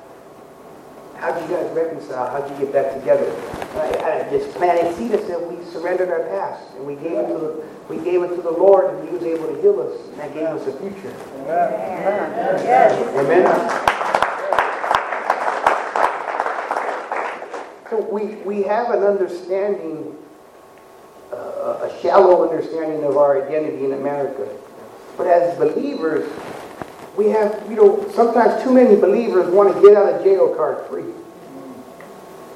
[1.19, 2.30] how did you guys reconcile?
[2.30, 3.32] How did you get back together?
[3.75, 5.12] I, I just planted seed.
[5.12, 8.41] Said we surrendered our past and we gave it to the we gave it to
[8.41, 11.13] the Lord, and He was able to heal us, and that gave us a future.
[11.47, 12.60] Amen.
[13.17, 13.45] Amen.
[17.89, 20.15] So we we have an understanding,
[21.32, 24.47] uh, a shallow understanding of our identity in America,
[25.17, 26.30] but as believers,
[27.17, 30.88] we have, you know, sometimes too many believers want to get out of jail card
[30.88, 31.12] free.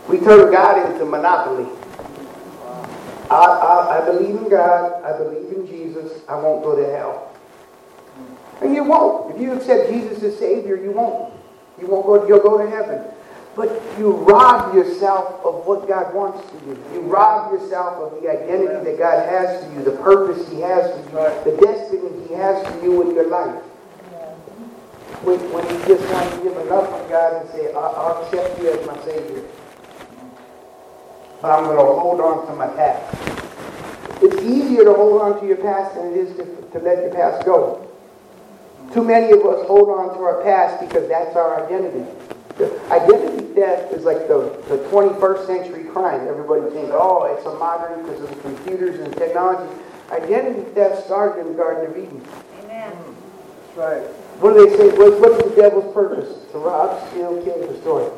[0.08, 1.68] We turn God into monopoly.
[3.32, 5.04] I, I, I believe in God.
[5.04, 6.22] I believe in Jesus.
[6.30, 7.36] I won't go to hell.
[8.62, 9.34] And you won't.
[9.34, 11.34] If you accept Jesus as Savior, you won't.
[11.80, 12.28] You won't go.
[12.28, 13.04] You'll go to heaven.
[13.56, 16.78] But you rob yourself of what God wants for you.
[16.94, 20.92] You rob yourself of the identity that God has for you, the purpose He has
[20.92, 23.62] for you, the destiny He has for you in your life
[25.24, 28.72] when, when you just want to give up to God and say, I'll accept you
[28.72, 29.44] as my Savior.
[31.42, 33.18] But I'm going to hold on to my past.
[34.22, 37.14] It's easier to hold on to your past than it is to, to let your
[37.14, 37.88] past go.
[38.94, 42.06] Too many of us hold on to our past because that's our identity.
[42.58, 46.28] The identity theft is like the, the 21st century crime.
[46.28, 49.74] Everybody thinks, oh, it's a modern because of the computers and technology.
[50.12, 52.22] Identity theft started in the Garden of Eden.
[53.78, 54.04] Amen.
[54.04, 54.42] That's right.
[54.42, 54.98] What do they say?
[54.98, 56.52] What, what's the devil's purpose?
[56.52, 58.10] To rob, steal, kill, destroy.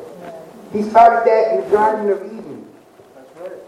[0.72, 2.66] He started that in the Garden of Eden.
[3.14, 3.60] That's right.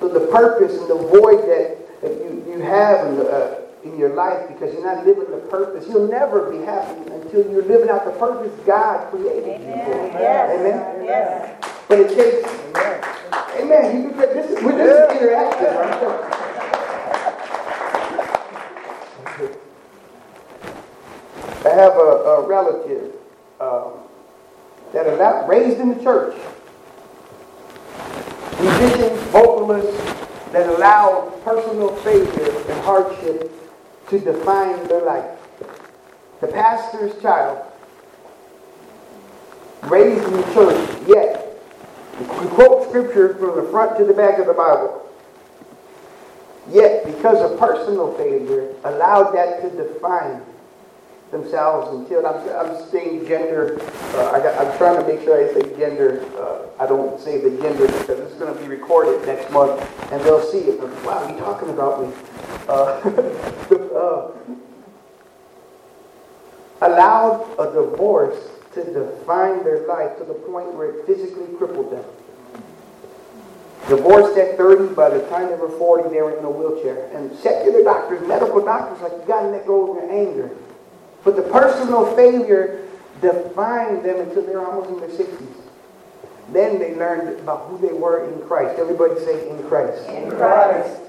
[0.00, 3.98] So the purpose and the void that, that you, you have in, the, uh, in
[3.98, 7.90] your life because you're not living the purpose, you'll never be happy until you're living
[7.90, 9.68] out the purpose God created Amen.
[9.68, 10.18] you for.
[10.18, 10.60] Yes.
[10.60, 11.04] Amen?
[11.04, 11.64] Yes.
[11.88, 12.48] But it takes...
[12.76, 13.04] Amen.
[13.60, 14.02] Amen.
[14.02, 16.31] You, this is, this is interactive right
[21.74, 23.14] have a, a relative
[23.60, 23.92] um,
[24.92, 26.36] that not raised in the church,
[28.60, 29.96] musicians, vocalists
[30.52, 33.50] that allow personal failure and hardship
[34.08, 35.38] to define their life.
[36.40, 37.64] The pastor's child,
[39.84, 41.60] raised in the church, yet
[42.18, 44.98] we quote scripture from the front to the back of the Bible.
[46.70, 50.42] Yet, because of personal failure, allowed that to define
[51.32, 52.24] themselves and killed.
[52.26, 53.80] I'm, I'm saying gender.
[54.14, 56.24] Uh, I am trying to make sure I say gender.
[56.36, 59.80] Uh, I don't say the gender because it's going to be recorded next month
[60.12, 60.78] and they'll see it.
[61.04, 62.14] Wow, you talking about me?
[62.68, 62.72] Uh,
[63.96, 64.32] uh,
[66.82, 72.04] allowed a divorce to define their life to the point where it physically crippled them.
[73.88, 77.10] Divorced at 30, by the time they were 40, they were in a wheelchair.
[77.14, 80.50] And secular doctors, medical doctors, like, you got to let go of your anger.
[81.24, 82.88] But the personal failure
[83.20, 85.46] defined them until they're almost in their 60s.
[86.52, 88.78] Then they learned about who they were in Christ.
[88.78, 90.06] Everybody say, in Christ.
[90.08, 91.00] In Christ.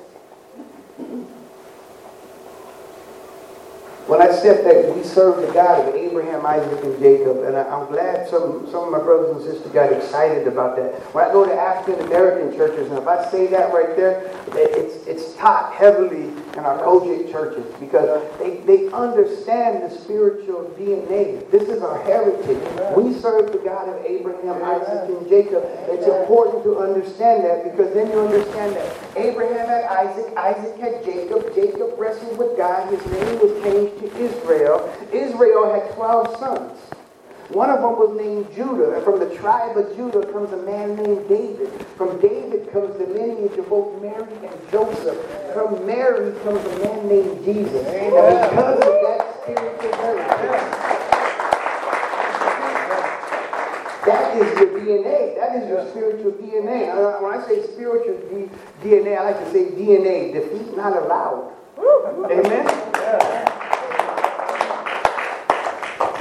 [4.08, 7.64] When I said that we serve the God of Abraham, Isaac, and Jacob, and I,
[7.64, 11.00] am glad some, some of my brothers and sisters got excited about that.
[11.16, 15.08] When I go to African American churches, and if I say that right there, it's,
[15.08, 21.50] it's taught heavily in our COGIC churches because they, they understand the spiritual DNA.
[21.50, 22.60] This is our heritage.
[22.98, 25.64] We serve the God of Abraham, Isaac, and Jacob.
[25.88, 31.06] It's important to understand that because then you understand that Abraham had Isaac, Isaac had
[31.06, 34.94] Jacob, Jacob wrestled with God, his name was changed to Israel.
[35.12, 36.80] Israel had 12 sons.
[37.50, 40.96] One of them was named Judah, and from the tribe of Judah comes a man
[40.96, 41.70] named David.
[41.98, 45.20] From David comes the lineage of both Mary and Joseph.
[45.54, 47.86] From Mary comes a man named Jesus.
[47.86, 50.74] And because of that spiritual heritage,
[54.08, 55.36] that is your DNA.
[55.36, 56.90] That is your spiritual DNA.
[56.90, 58.18] Uh, when I say spiritual
[58.82, 61.52] DNA, I like to say DNA, defeat not allowed.
[61.78, 62.93] Amen?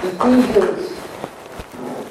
[0.04, 0.90] Ephesians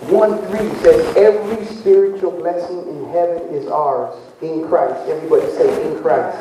[0.09, 5.09] 1 3 says, Every spiritual blessing in heaven is ours in Christ.
[5.09, 6.37] Everybody say, in Christ.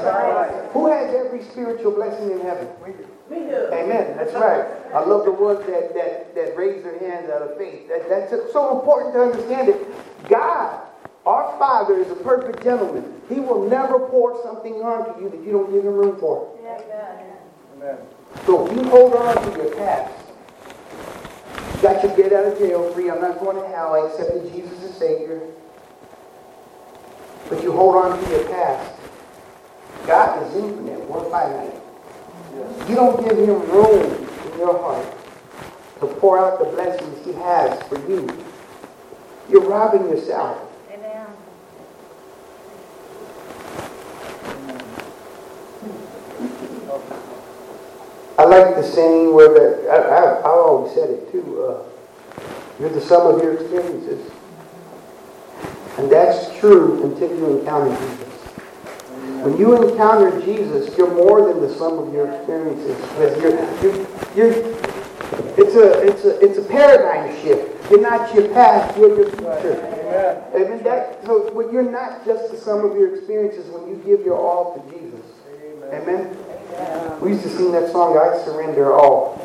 [0.73, 2.69] Who has every spiritual blessing in heaven?
[2.87, 3.07] Me do.
[3.29, 3.69] We do.
[3.73, 4.17] Amen.
[4.17, 4.67] That's right.
[4.95, 7.89] I love the ones that, that, that raise their hands out of faith.
[7.89, 10.29] That, that's so important to understand it.
[10.29, 10.83] God
[11.27, 13.21] Our Father is a perfect gentleman.
[13.29, 16.57] He will never pour something onto you that you don't give him room for.
[16.63, 16.81] Yeah.
[17.77, 17.97] Amen.
[18.47, 20.20] So if you hold on to your past, you
[21.83, 23.11] got your get out of jail free.
[23.11, 23.95] I'm not going to hell.
[23.95, 25.41] I accepted Jesus as Savior.
[27.49, 29.01] But you hold on to your past.
[30.07, 32.89] God is infinite, one by finite.
[32.89, 35.07] You don't give him room in your heart
[36.01, 38.29] to pour out the blessings he has for you.
[39.49, 40.70] You're robbing yourself.
[48.41, 51.83] I like the saying where the, I, I, I always said it too, uh,
[52.81, 54.33] you're the sum of your experiences.
[55.99, 58.29] And that's true until you encounter Jesus.
[59.45, 62.97] When you encounter Jesus, you're more than the sum of your experiences.
[63.19, 64.53] You're, you're, you're,
[65.59, 67.91] it's, a, it's, a, it's a paradigm shift.
[67.91, 69.85] You're not your past, you're your future.
[70.55, 70.83] Amen.
[70.83, 74.39] That, so when you're not just the sum of your experiences when you give your
[74.39, 75.27] all to Jesus.
[75.93, 76.50] Amen.
[77.21, 79.37] We used to sing that song, I surrender all.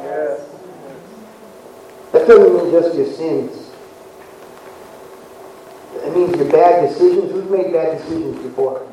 [2.12, 3.72] That doesn't mean just your sins.
[5.96, 7.32] It means your bad decisions.
[7.32, 8.86] Who's made bad decisions before?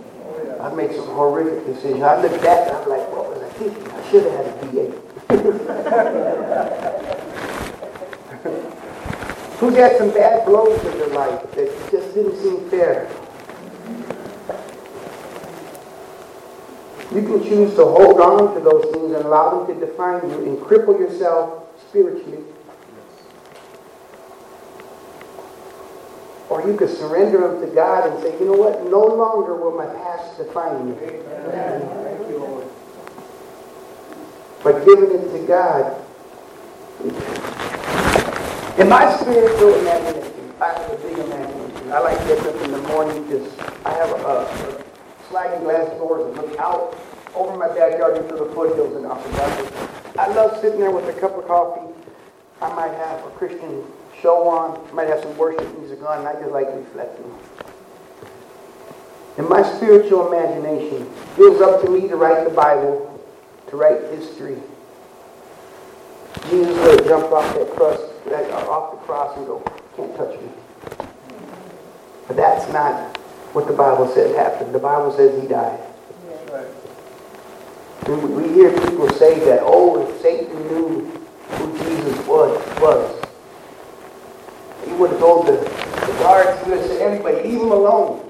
[0.60, 2.02] I've made some horrific decisions.
[2.02, 3.88] I look back and I'm like, what was I thinking?
[3.90, 4.92] I should have had a DA.
[9.58, 13.08] Who's had some bad blows in their life that just didn't seem fair?
[17.14, 20.44] You can choose to hold on to those things and allow them to define you
[20.44, 22.42] and cripple yourself spiritually.
[26.48, 28.84] Or you could surrender them to God and say, you know what?
[28.84, 30.96] No longer will my past define me.
[34.62, 35.98] But giving it to God.
[38.78, 41.92] In my spiritual imagination, I have a big imagination.
[41.92, 44.81] I like getting up in the morning, just, I have a, a
[45.32, 46.94] sliding glass doors and look out
[47.34, 50.18] over my backyard into the foothills in Alpharetta.
[50.18, 51.90] I love sitting there with a cup of coffee.
[52.60, 53.82] I might have a Christian
[54.20, 57.24] show on, I might have some worship music on, and I just like reflecting.
[59.38, 63.18] In my spiritual imagination, was up to me to write the Bible,
[63.68, 64.58] to write history.
[66.50, 67.98] Jesus would jump off that cross,
[68.68, 69.64] off the cross and go,
[69.96, 70.50] can't touch me.
[72.28, 73.18] But that's not
[73.52, 74.74] what the Bible says happened.
[74.74, 75.80] The Bible says he died.
[78.06, 81.04] And we we hear people say that, oh, if Satan knew
[81.50, 83.24] who Jesus was, was,
[84.84, 88.28] he would have told the, the guards, he would have said, leave him alone.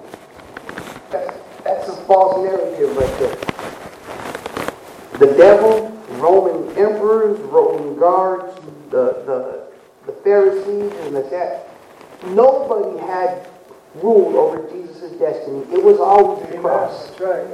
[1.10, 3.36] That's, that's a false narrative right there.
[5.18, 8.54] The devil, Roman emperors, Roman guards,
[8.90, 9.68] the, the,
[10.06, 11.68] the Pharisees, and the that,
[12.26, 13.48] nobody had
[13.96, 15.64] rule over Jesus' destiny.
[15.72, 17.08] It was always the cross.
[17.08, 17.46] That's right.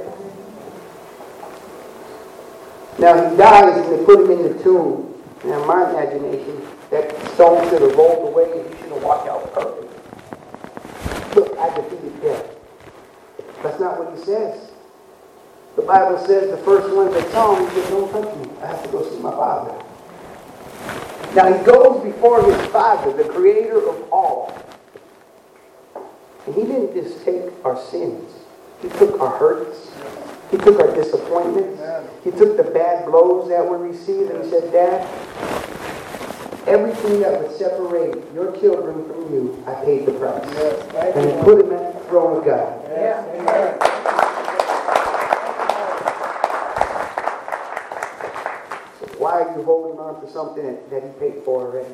[2.99, 5.13] Now he dies and they put him in the tomb.
[5.45, 6.61] Now in my imagination,
[6.91, 11.35] that stone should have rolled away and he should have walked out perfect.
[11.35, 12.45] Look, I defeated death.
[13.63, 14.71] That's not what he says.
[15.75, 18.51] The Bible says the first ones that saw him, he said, don't touch me.
[18.61, 19.73] I have to go see my father.
[21.35, 24.48] Now he goes before his father, the creator of all.
[26.49, 28.33] And he didn't just take our sins.
[28.81, 29.91] He took our hurts.
[30.49, 31.79] He took our disappointments.
[32.23, 35.07] He took the bad blows that we received and he said, Dad,
[36.67, 40.43] everything that would separate your children from you, I paid the price.
[40.53, 42.81] Yes, And he put him at the throne of God.
[42.89, 43.77] Yes, amen.
[48.99, 51.93] So why are you holding on to something that, that he paid for already?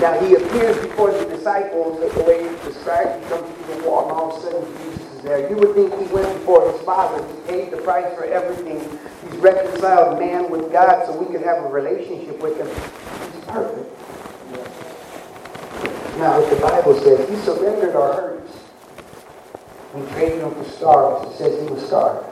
[0.00, 3.22] Now he appears before the disciples the way he described.
[3.22, 5.48] He comes through the wall and all of a sudden Jesus is there.
[5.48, 7.24] You would think he went before his father.
[7.26, 8.80] He paid the price for everything.
[9.22, 12.66] He's reconciled man with God so we can have a relationship with him.
[13.32, 13.88] He's perfect.
[16.18, 18.52] Now what the Bible says, he surrendered our hurts.
[19.94, 21.28] We traded him for stars.
[21.32, 22.28] It says he was starved.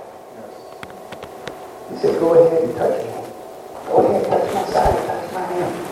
[1.91, 3.11] He said, go ahead and touch me.
[3.87, 5.90] Go ahead, touch my side, touch my hand.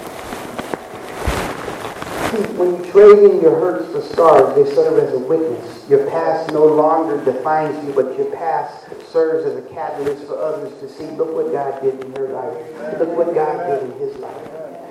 [2.31, 5.89] See, when you trade in your hurts for scars, they serve as a witness.
[5.89, 10.79] Your past no longer defines you, but your past serves as a catalyst for others
[10.81, 12.99] to see, look what God did in your life.
[12.99, 14.51] Look what God did in his life.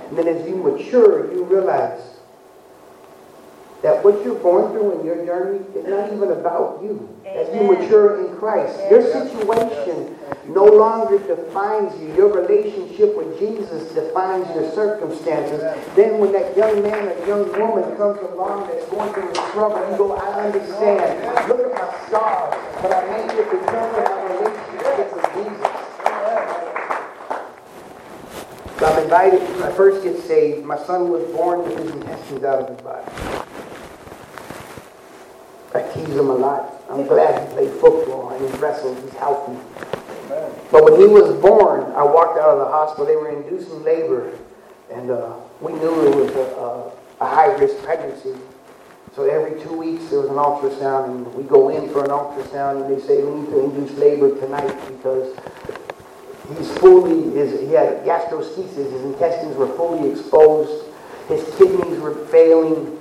[0.10, 2.02] And then as you mature, you realize
[3.84, 7.08] that what you're going through in your journey is not even about you.
[7.26, 10.18] As you mature in Christ, your situation
[10.48, 12.14] no longer defines you.
[12.16, 15.62] Your relationship with Jesus defines your circumstances.
[15.96, 19.92] Then when that young man or young woman comes along that's going through a struggle,
[19.92, 21.48] you go, I understand.
[21.48, 25.88] Look at my scars, but I made it because of my relationship with Jesus.
[28.80, 32.44] So I'm invited, when I first get saved, my son was born with his intestines
[32.44, 33.47] out of his body.
[35.74, 36.74] I tease him a lot.
[36.90, 38.98] I'm glad he played football and he wrestled.
[39.04, 39.58] He's healthy.
[40.72, 43.06] But when he was born, I walked out of the hospital.
[43.06, 44.38] They were inducing labor,
[44.92, 48.36] and uh, we knew it was a, a, a high-risk pregnancy.
[49.16, 52.86] So every two weeks there was an ultrasound, and we go in for an ultrasound,
[52.86, 55.36] and they say we need to induce labor tonight because
[56.50, 58.76] he's fully his he had gastroschisis.
[58.76, 60.86] His intestines were fully exposed.
[61.30, 63.00] His kidneys were failing.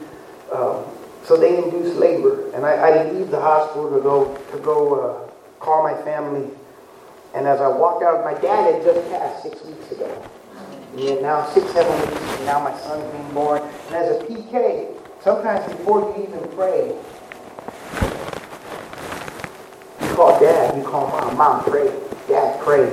[0.51, 0.85] Uh,
[1.27, 5.31] so they induce labor, and I, I leave the hospital to go to go uh,
[5.59, 6.49] call my family.
[7.35, 10.09] And as I walked out, my dad had just passed six weeks ago.
[10.97, 13.61] And now six, seven weeks, and now my son's being born.
[13.89, 16.95] And as a PK, sometimes before you even pray,
[20.01, 21.93] you call dad, you call mom, mom, pray,
[22.29, 22.89] dad, pray.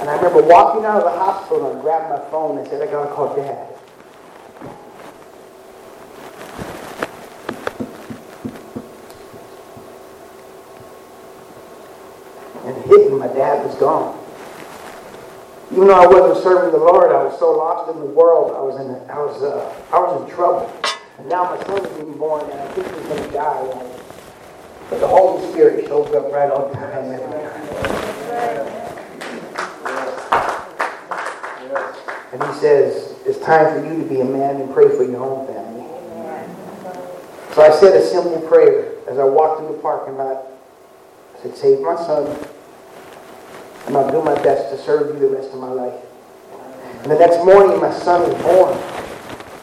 [0.00, 2.82] And I remember walking out of the hospital and I grabbed my phone and said,
[2.82, 3.74] I gotta call dad.
[12.64, 13.18] and hit me.
[13.18, 14.20] My dad was gone.
[15.72, 18.54] Even though I wasn't serving the Lord, I was so lost in the world.
[18.54, 20.70] I was in, I was, uh, I was in trouble.
[21.18, 23.90] And now my son is being born, and I think he's going to die.
[24.90, 27.10] But the Holy Spirit shows up right on time.
[32.32, 35.24] And he says, it's time for you to be a man and pray for your
[35.24, 35.86] own family.
[37.54, 40.46] So I said a simple prayer as I walked in the parking lot.
[41.38, 42.36] I said, save my son.
[43.86, 46.00] And I'll do my best to serve you the rest of my life.
[47.02, 48.78] And the next morning, my son is born.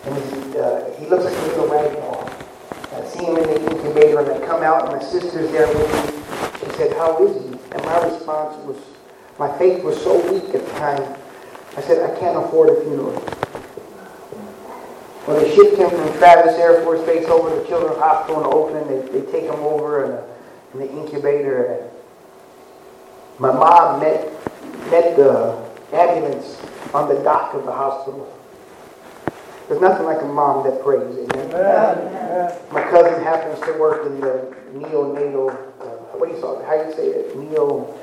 [0.06, 2.30] And he, uh, he looks like a little rag doll.
[2.94, 5.90] I see him in the incubator, and I come out, and my sister's there with
[5.90, 6.22] me.
[6.60, 7.50] She said, How is he?
[7.72, 8.78] And my response was,
[9.40, 11.18] My faith was so weak at the time.
[11.78, 13.14] I said, I can't afford a funeral.
[15.26, 18.90] Well, they shipped him from Travis Air Force Base over to Children's Hospital in Oakland.
[18.90, 20.04] They, they take him over
[20.74, 21.91] in, in the incubator.
[23.42, 24.32] My mom met,
[24.92, 25.58] met the
[25.94, 26.62] ambulance
[26.94, 28.32] on the dock of the hospital.
[29.68, 31.18] There's nothing like a mom that prays.
[31.34, 32.54] Amen.
[32.72, 35.86] My cousin happens to work in the neonatal, uh,
[36.20, 36.66] what do you call it?
[36.68, 37.36] How do you say it?
[37.36, 37.98] Neo.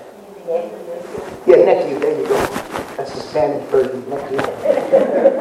[1.47, 2.01] Yeah, NICU.
[2.01, 2.47] There you go.
[2.97, 4.03] That's the Spanish version.
[4.03, 5.39] NICU.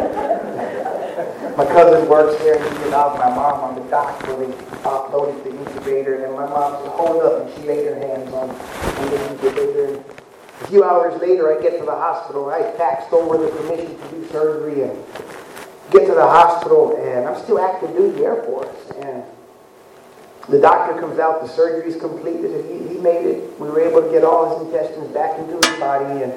[1.58, 4.54] my cousin works there, and he did off my mom on the dock where they
[4.84, 8.50] offloaded the incubator, and my mom said, "Hold up," and she laid her hands on,
[8.52, 9.87] on the incubator.
[10.62, 12.50] A few hours later, I get to the hospital.
[12.50, 15.06] I faxed over the permission to do surgery and
[15.92, 18.92] get to the hospital, and I'm still active duty Air Force.
[19.02, 19.24] And
[20.50, 23.60] the doctor comes out, the surgery's completed, he, he made it.
[23.60, 26.34] We were able to get all his intestines back into his body, and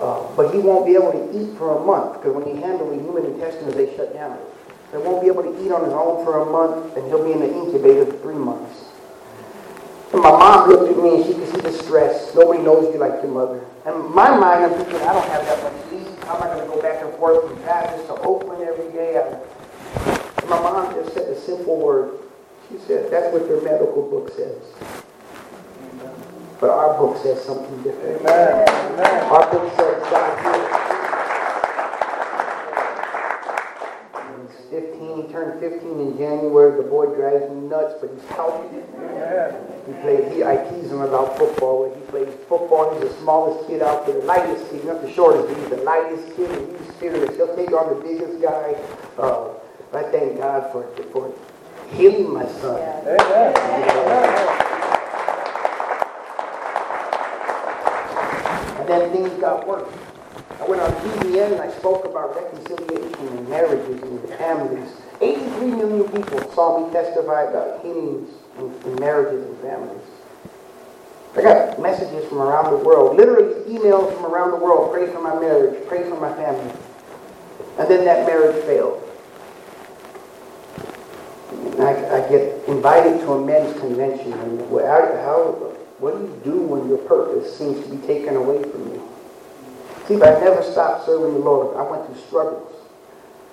[0.00, 2.88] uh, but he won't be able to eat for a month because when you handle
[2.88, 4.38] the human intestines, they shut down.
[4.92, 7.32] He won't be able to eat on his own for a month, and he'll be
[7.32, 8.87] in the incubator for three months.
[10.12, 12.34] And my mom looked at me and she could see the stress.
[12.34, 13.64] Nobody knows you like your mother.
[13.84, 16.24] And in my mind, I'm thinking, I don't have that much sleep.
[16.24, 19.16] How am I going to go back and forth from Travis to Oakland every day?
[20.40, 22.18] And my mom just said a simple word.
[22.70, 24.62] She said, that's what your medical book says.
[26.60, 28.20] But our book says something different.
[28.22, 29.24] Amen.
[29.30, 30.97] Our book says God
[34.70, 35.26] 15.
[35.26, 36.76] He turned 15 in January.
[36.82, 38.76] The boy drives me nuts, but he's healthy.
[39.86, 40.32] He played.
[40.32, 41.92] He, I tease him about football.
[41.94, 42.92] He plays football.
[42.94, 45.82] He's the smallest kid out there, the lightest kid, not the shortest, but he's the
[45.84, 47.36] lightest kid, and he's fearless.
[47.36, 48.76] He'll take on the biggest guy.
[49.16, 49.54] Uh,
[49.94, 51.32] I thank God for for
[51.90, 52.80] healing my son.
[53.06, 53.54] Amen.
[58.78, 59.88] And then things got worse.
[60.60, 60.92] I went on
[61.36, 64.88] and I spoke about reconciliation and marriages and families.
[65.20, 70.02] 83 million people saw me testify about healings in, in marriages and families.
[71.36, 74.92] I got messages from around the world, literally emails from around the world.
[74.92, 76.74] Pray for my marriage, pray for my family.
[77.78, 79.04] And then that marriage failed.
[81.52, 84.32] And I, I get invited to a men's convention.
[84.32, 88.92] And how, what do you do when your purpose seems to be taken away from
[88.92, 89.17] you?
[90.08, 91.76] See, I never stopped serving the Lord.
[91.76, 92.72] I went through struggles.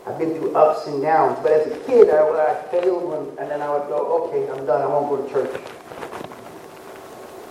[0.07, 1.37] I've been through ups and downs.
[1.43, 4.49] But as a kid, I, would I failed when, and then I would go, okay,
[4.49, 4.81] I'm done.
[4.81, 5.61] I won't go to church.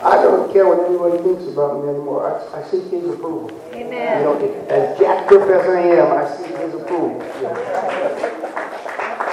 [0.01, 2.33] I don't care what anybody thinks about me anymore.
[2.33, 3.53] I, I seek his approval.
[3.75, 4.21] Amen.
[4.21, 7.21] You know, as jacked up as I am, I seek his approval.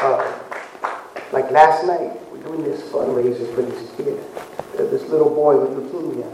[0.03, 0.39] Uh,
[1.32, 4.19] like last night, we're doing this fundraiser for this kid,
[4.76, 6.28] uh, this little boy with leukemia.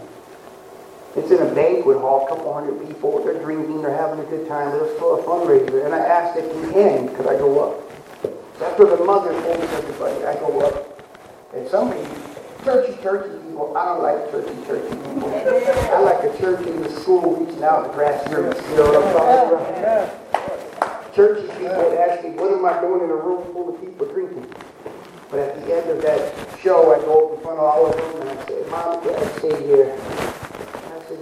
[1.16, 3.24] It's in a banquet hall, a couple hundred people.
[3.24, 4.72] They're drinking, they're having a good time.
[4.72, 5.86] Was for a fundraiser.
[5.86, 7.84] And I asked if he can, could I go up?
[8.62, 11.01] After the mother told everybody, I go up.
[11.53, 12.03] And somebody,
[12.64, 15.34] churchy, churchy people, I don't like churchy, churchy people.
[15.34, 18.62] I like a church in the school reaching out to grass roots.
[18.70, 21.16] You know what I'm talking about?
[21.16, 24.45] Churchy people ask me, what am I doing in a room full of people drinking?
[25.32, 27.95] But at the end of that show, I go up in front of all of
[27.97, 29.97] them and I say, Mom, Dad, stay here.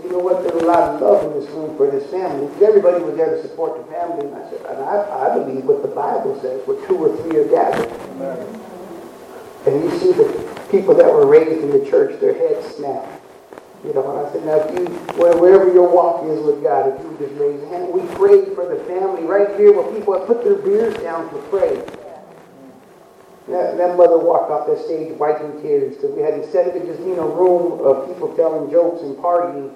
[0.06, 0.44] You know what?
[0.44, 2.46] There's a lot of love in this room for this family.
[2.46, 4.30] Because everybody was there to support the family.
[4.30, 7.42] And I said, and I, I believe what the Bible says, where two or three
[7.42, 7.90] are gathered.
[9.66, 10.30] And you see the
[10.70, 13.02] people that were raised in the church, their heads snap.
[13.84, 14.86] You know, and I said, now if you,
[15.18, 17.90] wherever your walk is with God, if you would just raise a hand.
[17.90, 21.38] We prayed for the family right here where people have put their beers down to
[21.50, 21.82] pray.
[23.50, 26.86] That, that mother walked off that stage wiping tears because we had, instead of it
[26.86, 29.74] just being a room of people telling jokes and partying,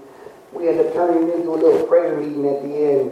[0.53, 3.11] we ended up turning it into a little prayer meeting at the end.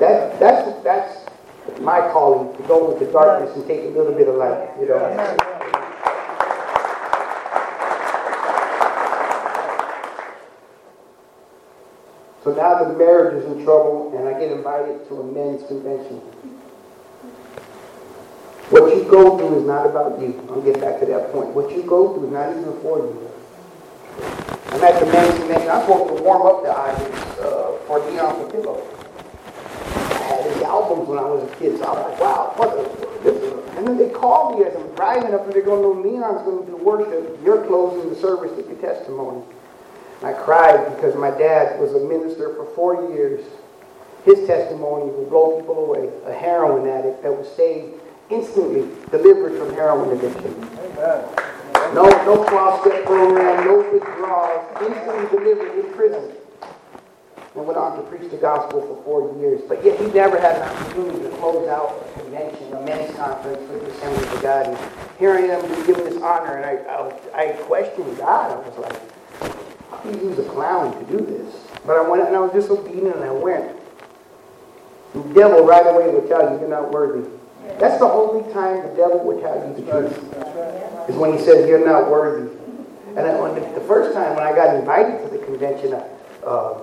[0.00, 4.36] That, that's, that's my calling, to go into darkness and take a little bit of
[4.36, 5.36] light, you know.
[12.44, 16.20] So now the marriage is in trouble, and I get invited to a men's convention.
[18.68, 20.46] What you go through is not about you.
[20.50, 21.48] I'll get back to that point.
[21.50, 23.33] What you go through is not even for you.
[24.74, 25.70] I'm at the men's convention.
[25.70, 28.82] I'm supposed to warm up the audience uh, for Leon Patillo.
[29.94, 33.22] I had his albums when I was a kid, so I was like, wow, what
[33.22, 35.82] this is a, And then they called me as I'm driving up, and they're going,
[35.82, 37.38] no, Leon's going to do worship.
[37.44, 39.44] You're closing the service with your testimony.
[40.18, 43.46] And I cried because my dad was a minister for four years.
[44.24, 46.10] His testimony would blow people away.
[46.26, 47.94] A heroin addict that was saved
[48.28, 50.52] instantly, delivered from heroin addiction.
[51.94, 56.32] No, no 12-step program, no withdrawals, instantly delivered in prison.
[57.54, 59.60] And went on to preach the gospel for four years.
[59.68, 63.60] But yet he never had an opportunity to close out a convention, a men's conference
[63.70, 64.66] with the Assembly of God.
[64.66, 64.78] And
[65.20, 68.50] here I am being given this honor, and I, I, I questioned God.
[68.50, 69.00] I was like,
[70.02, 71.54] he was a clown to do this.
[71.86, 73.70] But I went and I was disobedient and I went.
[75.12, 77.30] The devil right away will tell you you're not worthy.
[77.78, 81.08] That's the only time the devil will tell you the truth.
[81.08, 82.50] Is when he says you're not worthy.
[83.08, 86.80] And I, when the, the, first time when I got invited to the convention, uh,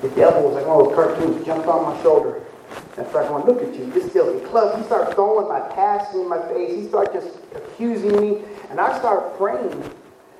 [0.00, 2.42] the devil was like, oh, cartoons jumped on my shoulder.
[2.96, 4.78] And started going, look at you, this filthy club.
[4.78, 6.74] He started throwing my past in my face.
[6.74, 8.42] He started just accusing me.
[8.70, 9.92] And I started praying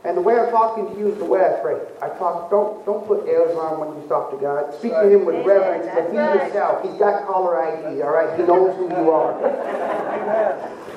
[0.04, 1.78] and the way I'm talking to you is the way I pray.
[2.02, 4.74] I talk, don't don't put airs on when you talk to God.
[4.74, 6.82] Speak to him with reverence, but be yourself.
[6.82, 8.38] He's got caller ID, all right?
[8.38, 9.38] He knows who you are.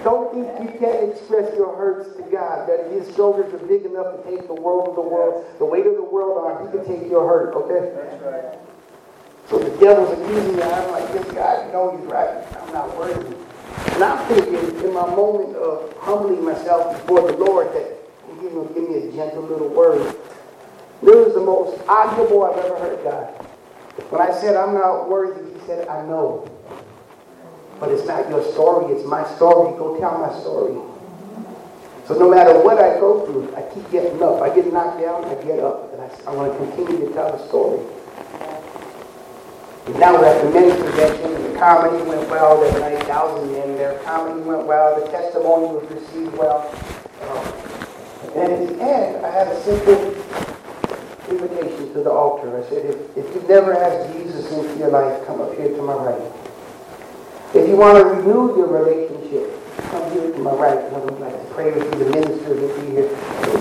[0.05, 4.15] don't think you can't express your hurts to God, that his shoulders are big enough
[4.15, 6.85] to take the world of the world, the weight of the world on, he can
[6.85, 7.89] take your hurt, okay?
[7.93, 8.59] That's right.
[9.49, 12.43] So the devil's accusing me, I'm like, this guy, you know he's right.
[12.61, 13.35] I'm not worthy.
[13.93, 17.94] And I'm thinking in my moment of humbling myself before the Lord that
[18.49, 20.15] Going to give me a gentle little word.
[21.01, 23.25] This was the most audible I've ever heard God.
[24.09, 26.49] When I said I'm not worthy, he said, I know.
[27.79, 29.77] But it's not your story, it's my story.
[29.77, 30.75] Go tell my story.
[32.07, 34.41] So no matter what I go through, I keep getting up.
[34.41, 35.91] I get knocked down, I get up.
[35.93, 37.81] And I, I want to continue to tell the story.
[39.87, 42.61] And now we're at the men's convention, the comedy went well.
[42.61, 43.99] There were 90,000 men there.
[43.99, 44.99] Comedy went well.
[44.99, 46.69] The testimony was received well.
[47.21, 47.64] Um,
[48.35, 50.13] and at the end, I had a simple
[51.29, 52.57] invitation to the altar.
[52.57, 55.81] I said, if, if you've never asked Jesus into your life, come up here to
[55.81, 56.31] my right.
[57.53, 59.49] If you want to renew your relationship,
[59.89, 60.77] come here to my right.
[60.77, 62.03] I would like to pray with you.
[62.03, 63.09] The ministers will be here.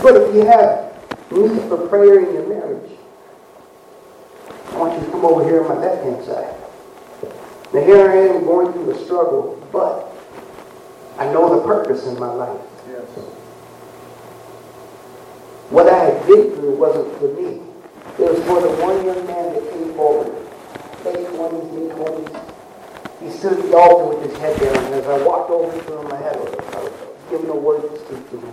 [0.03, 0.93] But if you have
[1.31, 2.91] need for prayer in your marriage,
[4.73, 6.55] I want you to come over here on my left-hand side.
[7.73, 10.13] Now here I am going through a struggle, but
[11.19, 12.61] I know the purpose in my life.
[15.71, 17.61] What I had been through wasn't for me.
[18.19, 20.31] It was for the one young man that came forward,
[21.05, 22.51] late 20s, mid 20s.
[23.21, 25.99] He stood at the altar with his head down, and as I walked over to
[25.99, 26.93] him, I had a, I was
[27.31, 28.53] giving a word to speak to him.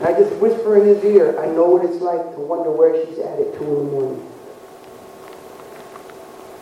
[0.00, 2.94] And I just whisper in his ear, I know what it's like to wonder where
[3.04, 4.32] she's at at 2 in the morning.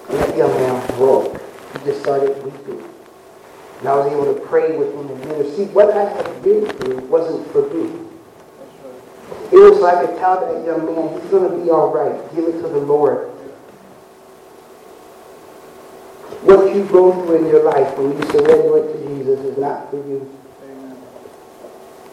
[0.09, 1.40] And that young man broke.
[1.72, 2.82] He just started weeping.
[3.80, 5.72] And I was able to pray with him and intercede.
[5.72, 8.06] What I had been through wasn't for me.
[9.53, 12.35] It was like I tell that young man, he's going to be all right.
[12.35, 13.29] Give it to the Lord.
[16.43, 19.91] What you go through in your life when you surrender it to Jesus is not
[19.91, 20.31] for you.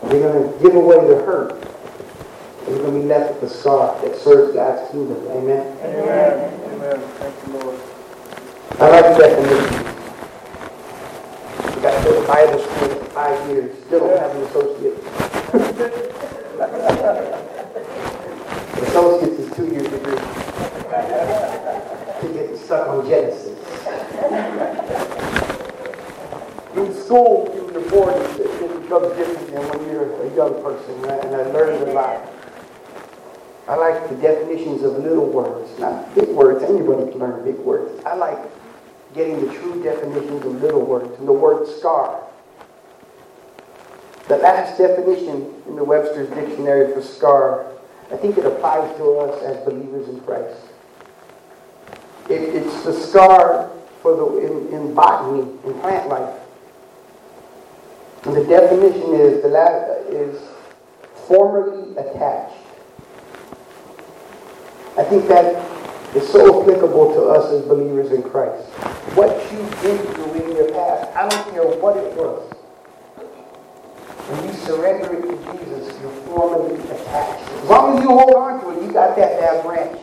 [0.09, 1.51] You're going to give away the hurt.
[2.67, 5.17] You're going to be left with the scar that serves God's kingdom.
[5.29, 5.77] Amen?
[5.83, 6.53] Amen.
[6.73, 6.99] Amen.
[7.19, 7.79] Thank you, Lord.
[8.79, 9.85] I like that definition.
[11.75, 16.29] We got to go to Bible school for five years, still don't have an associate.
[18.83, 20.15] Associates is two year degree.
[22.21, 23.57] To get stuck on Genesis.
[26.75, 31.01] In school, in the 40s, it it becomes different than when you're a young person,
[31.01, 31.23] right?
[31.25, 32.21] and I learned a lot.
[33.67, 36.63] I like the definitions of little words, not big words.
[36.63, 38.03] Anybody can learn big words.
[38.05, 38.39] I like
[39.13, 41.17] getting the true definitions of little words.
[41.19, 42.23] And the word scar.
[44.27, 47.71] The last definition in the Webster's Dictionary for scar,
[48.11, 50.57] I think it applies to us as believers in Christ.
[52.29, 53.69] It, it's the scar
[54.01, 56.39] for the in, in botany, in plant life.
[58.23, 60.41] And the definition is the last is
[61.27, 62.55] formerly attached.
[64.97, 65.55] I think that
[66.15, 68.65] is so applicable to us as believers in Christ.
[69.15, 72.52] What you did through in your past, I don't care what it was.
[74.29, 77.51] When you surrender it to Jesus, you're formally attached.
[77.51, 79.99] As long as you hold on to it, you got that bad branch.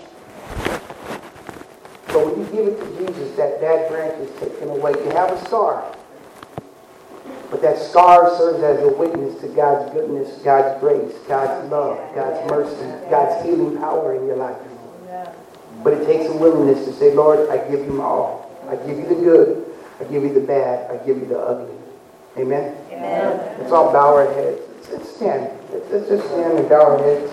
[2.09, 4.93] But when you give it to Jesus, that bad branch is taken away.
[4.93, 5.97] You have a scar.
[7.51, 12.51] But that scar serves as a witness to God's goodness, God's grace, God's love, God's
[12.51, 14.57] mercy, God's healing power in your life.
[15.83, 18.51] But it takes a willingness to say, Lord, I give you my all.
[18.69, 19.67] I give you the good.
[19.99, 20.91] I give you the bad.
[20.91, 21.75] I give you the ugly.
[22.37, 22.77] Amen?
[22.93, 23.59] Amen.
[23.59, 24.61] Let's all bow our heads.
[24.69, 25.51] Let's, let's stand.
[25.73, 27.31] Let's, let's just stand and bow our heads.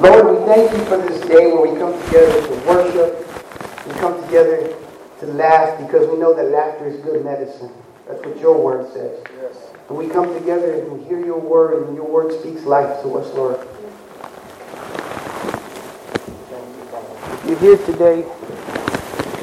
[0.00, 3.86] Lord, we thank you for this day where we come together to worship.
[3.86, 4.74] We come together
[5.20, 7.70] to laugh because we know that laughter is good medicine.
[8.08, 9.22] That's what your word says.
[9.40, 9.70] Yes.
[9.88, 13.18] And we come together and we hear your word, and your word speaks life to
[13.18, 13.60] us, Lord.
[17.46, 18.26] You're here today.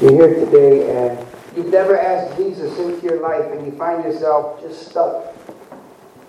[0.02, 1.29] You're here today, and
[1.60, 5.36] you've never asked Jesus into your life, and you find yourself just stuck.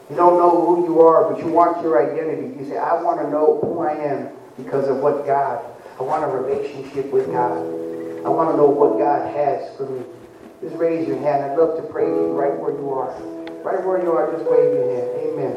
[0.10, 2.60] You don't know who you are, but you want your identity.
[2.60, 5.64] You say, I want to know who I am because of what God.
[5.98, 7.60] I want a relationship with God.
[8.26, 10.04] I want to know what God has for me.
[10.62, 11.46] Just raise your hand.
[11.46, 13.16] I'd love to pray for you right where you are.
[13.64, 15.10] Right where you are, just wave your hand.
[15.32, 15.56] Amen.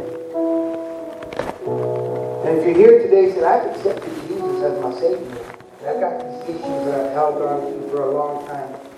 [2.47, 5.45] And if you're here today, say, I've accepted Jesus as my Savior.
[5.85, 8.94] I've got these issues that I've held on to for a long time.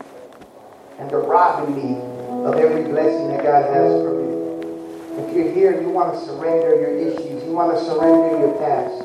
[0.98, 2.00] And robbing me
[2.46, 4.26] of every blessing that God has for me.
[5.22, 8.56] If you're here and you want to surrender your issues, you want to surrender your
[8.58, 9.04] past,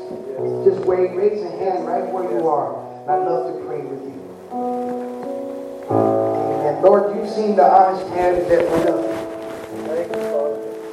[0.64, 2.80] just raise a hand right where you are.
[3.02, 4.18] And I'd love to pray with you.
[5.90, 6.82] Amen.
[6.82, 9.04] Lord, you've seen the honest hands that went up.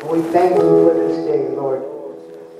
[0.01, 1.83] And we thank you for this day, Lord.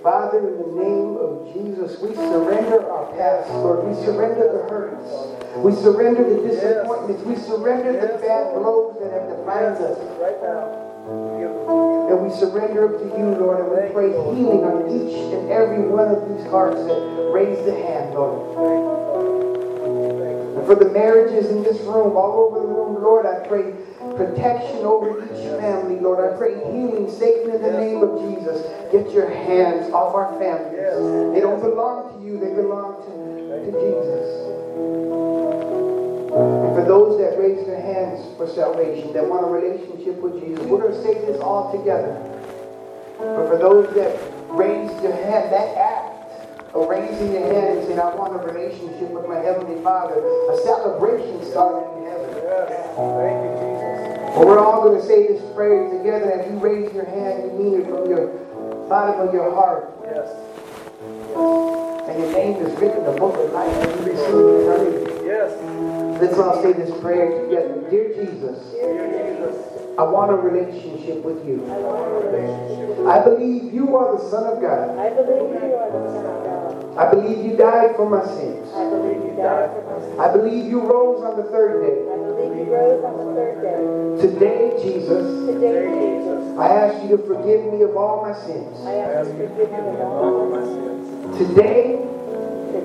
[0.01, 3.85] Father, in the name of Jesus, we surrender our past, Lord.
[3.85, 5.38] We surrender the hurts.
[5.57, 7.23] We surrender the disappointments.
[7.23, 9.97] We surrender the bad blows that have defined us.
[10.21, 10.89] Right now.
[12.09, 15.81] And we surrender it to you, Lord, and we pray healing on each and every
[15.81, 18.39] one of these hearts that raise the hand, Lord.
[20.57, 23.73] And for the marriages in this room, all over the room, Lord, I pray
[24.17, 26.33] protection over each family, Lord.
[26.33, 28.65] I pray healing, Satan, in the name of Jesus.
[28.91, 31.33] Get your hands off our families.
[31.33, 34.48] They don't belong to you, they belong to, to Jesus.
[36.79, 40.79] For those that raise their hands for salvation, that want a relationship with Jesus, we're
[40.79, 42.15] going to say this all together.
[43.19, 44.15] But for those that
[44.47, 46.31] raise their hand, that act
[46.73, 50.55] of raising your hand and saying, I want a relationship with my Heavenly Father, a
[50.63, 52.31] celebration started in heaven.
[52.95, 54.39] Thank you, Jesus.
[54.39, 56.31] But we're all going to say this prayer together.
[56.31, 58.31] As you raise your hand, you mean it from your
[58.87, 59.91] bottom of your heart.
[60.07, 60.31] Yes.
[62.07, 64.31] And your name is written in the book of life and you receive
[64.63, 65.27] eternity.
[65.27, 66.08] Yes.
[66.19, 67.89] Let's all say this prayer together.
[67.89, 68.59] Dear Jesus,
[69.97, 71.63] I want a relationship with you.
[71.71, 73.07] I want a relationship.
[73.07, 74.99] I believe you are the Son of God.
[74.99, 76.97] I believe you are the Son of God.
[76.99, 78.67] I believe you died for my sins.
[78.75, 80.19] I believe you died for my sins.
[80.19, 82.03] I believe you rose on the third day.
[82.03, 83.79] I believe you rose on the third day.
[84.19, 88.75] Today, Jesus, Today, Jesus, I ask you to forgive me of all my sins.
[88.83, 91.37] I ask you to forgive me of all my sins.
[91.39, 92.08] Today,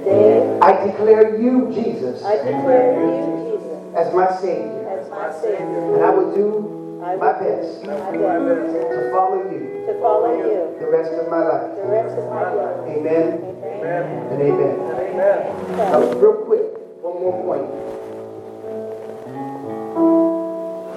[0.07, 4.89] I declare you, Jesus, I declare you, Jesus, as my Savior.
[4.89, 5.95] as my Savior.
[5.97, 10.77] And I will do I my best my best to follow you to follow you
[10.81, 11.77] the rest of my life.
[11.77, 12.77] the rest of my life.
[12.89, 14.05] Amen Amen.
[14.33, 14.77] and amen.
[14.81, 15.77] Amen.
[15.77, 16.65] Now, real quick,
[17.03, 17.69] one more point.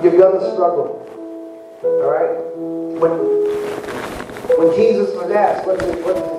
[0.04, 1.04] You're gonna struggle.
[1.84, 2.36] All right?
[3.02, 3.12] When
[4.58, 6.37] when Jesus was asked, what does it, what does it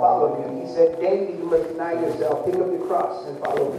[0.00, 0.66] follow you.
[0.66, 3.78] He said, daily you must deny yourself, pick up your cross and follow me.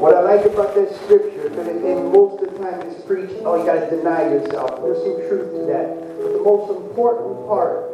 [0.00, 1.66] What I like about that scripture, because
[2.10, 4.82] most of the time it's preached, oh, you gotta deny yourself.
[4.82, 5.94] There's some truth to that.
[6.18, 7.86] But the most important part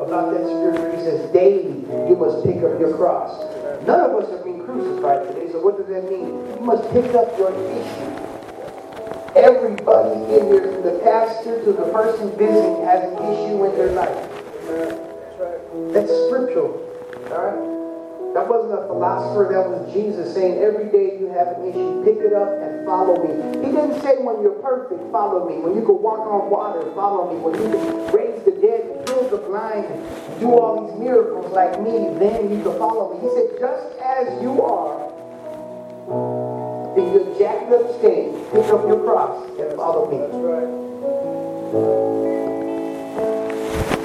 [0.00, 3.32] about that scripture, he says, daily you must pick up your cross.
[3.86, 6.36] None of us have been crucified today, so what does that mean?
[6.52, 8.12] You must pick up your issue.
[9.36, 13.92] Everybody in here, from the pastor to the person visiting, has an issue in their
[13.92, 14.27] life.
[14.68, 16.76] That's scriptural.
[17.32, 17.64] All right?
[18.34, 22.18] That wasn't a philosopher, that was Jesus saying every day you have an issue, pick
[22.20, 23.32] it up and follow me.
[23.64, 25.56] He didn't say when you're perfect, follow me.
[25.56, 27.38] When you can walk on water, follow me.
[27.40, 29.88] When you can raise the dead, heal the blind,
[30.40, 33.20] do all these miracles like me, then you can follow me.
[33.24, 35.08] He said, just as you are,
[37.00, 40.20] in your jacked up state, pick up your cross and follow me.
[40.20, 40.68] That's right.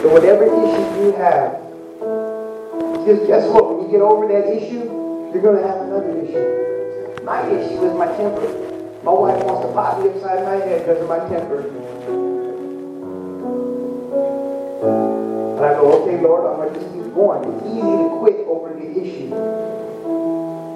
[0.03, 1.63] So whatever issue you have,
[3.07, 3.63] just guess what?
[3.71, 4.83] When you get over that issue,
[5.31, 7.23] you're gonna have another issue.
[7.23, 8.43] My issue is my temper.
[8.99, 11.63] My wife wants to pop me upside my head because of my temper.
[15.55, 17.47] And I go, okay, Lord, I'm gonna just keep going.
[17.47, 19.31] It's easy to quit over the issue.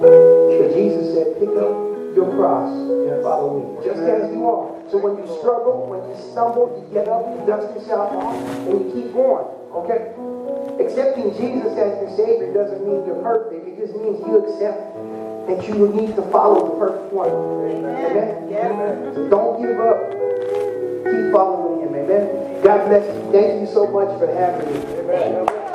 [0.00, 4.77] But Jesus said, pick up your cross and follow me, just as you are.
[4.90, 8.32] So when you struggle, when you stumble, you get up, you dust yourself off,
[8.64, 9.44] and you keep going.
[9.76, 10.16] Okay?
[10.80, 13.68] Accepting Jesus as your Savior doesn't mean you're perfect.
[13.68, 14.96] It just means you accept
[15.44, 17.28] that you need to follow the perfect one.
[17.28, 19.12] Amen?
[19.12, 20.08] So don't give up.
[21.04, 21.94] Keep following Him.
[21.94, 22.62] Amen?
[22.64, 23.32] God bless you.
[23.32, 24.80] Thank you so much for having me.
[25.04, 25.67] Amen.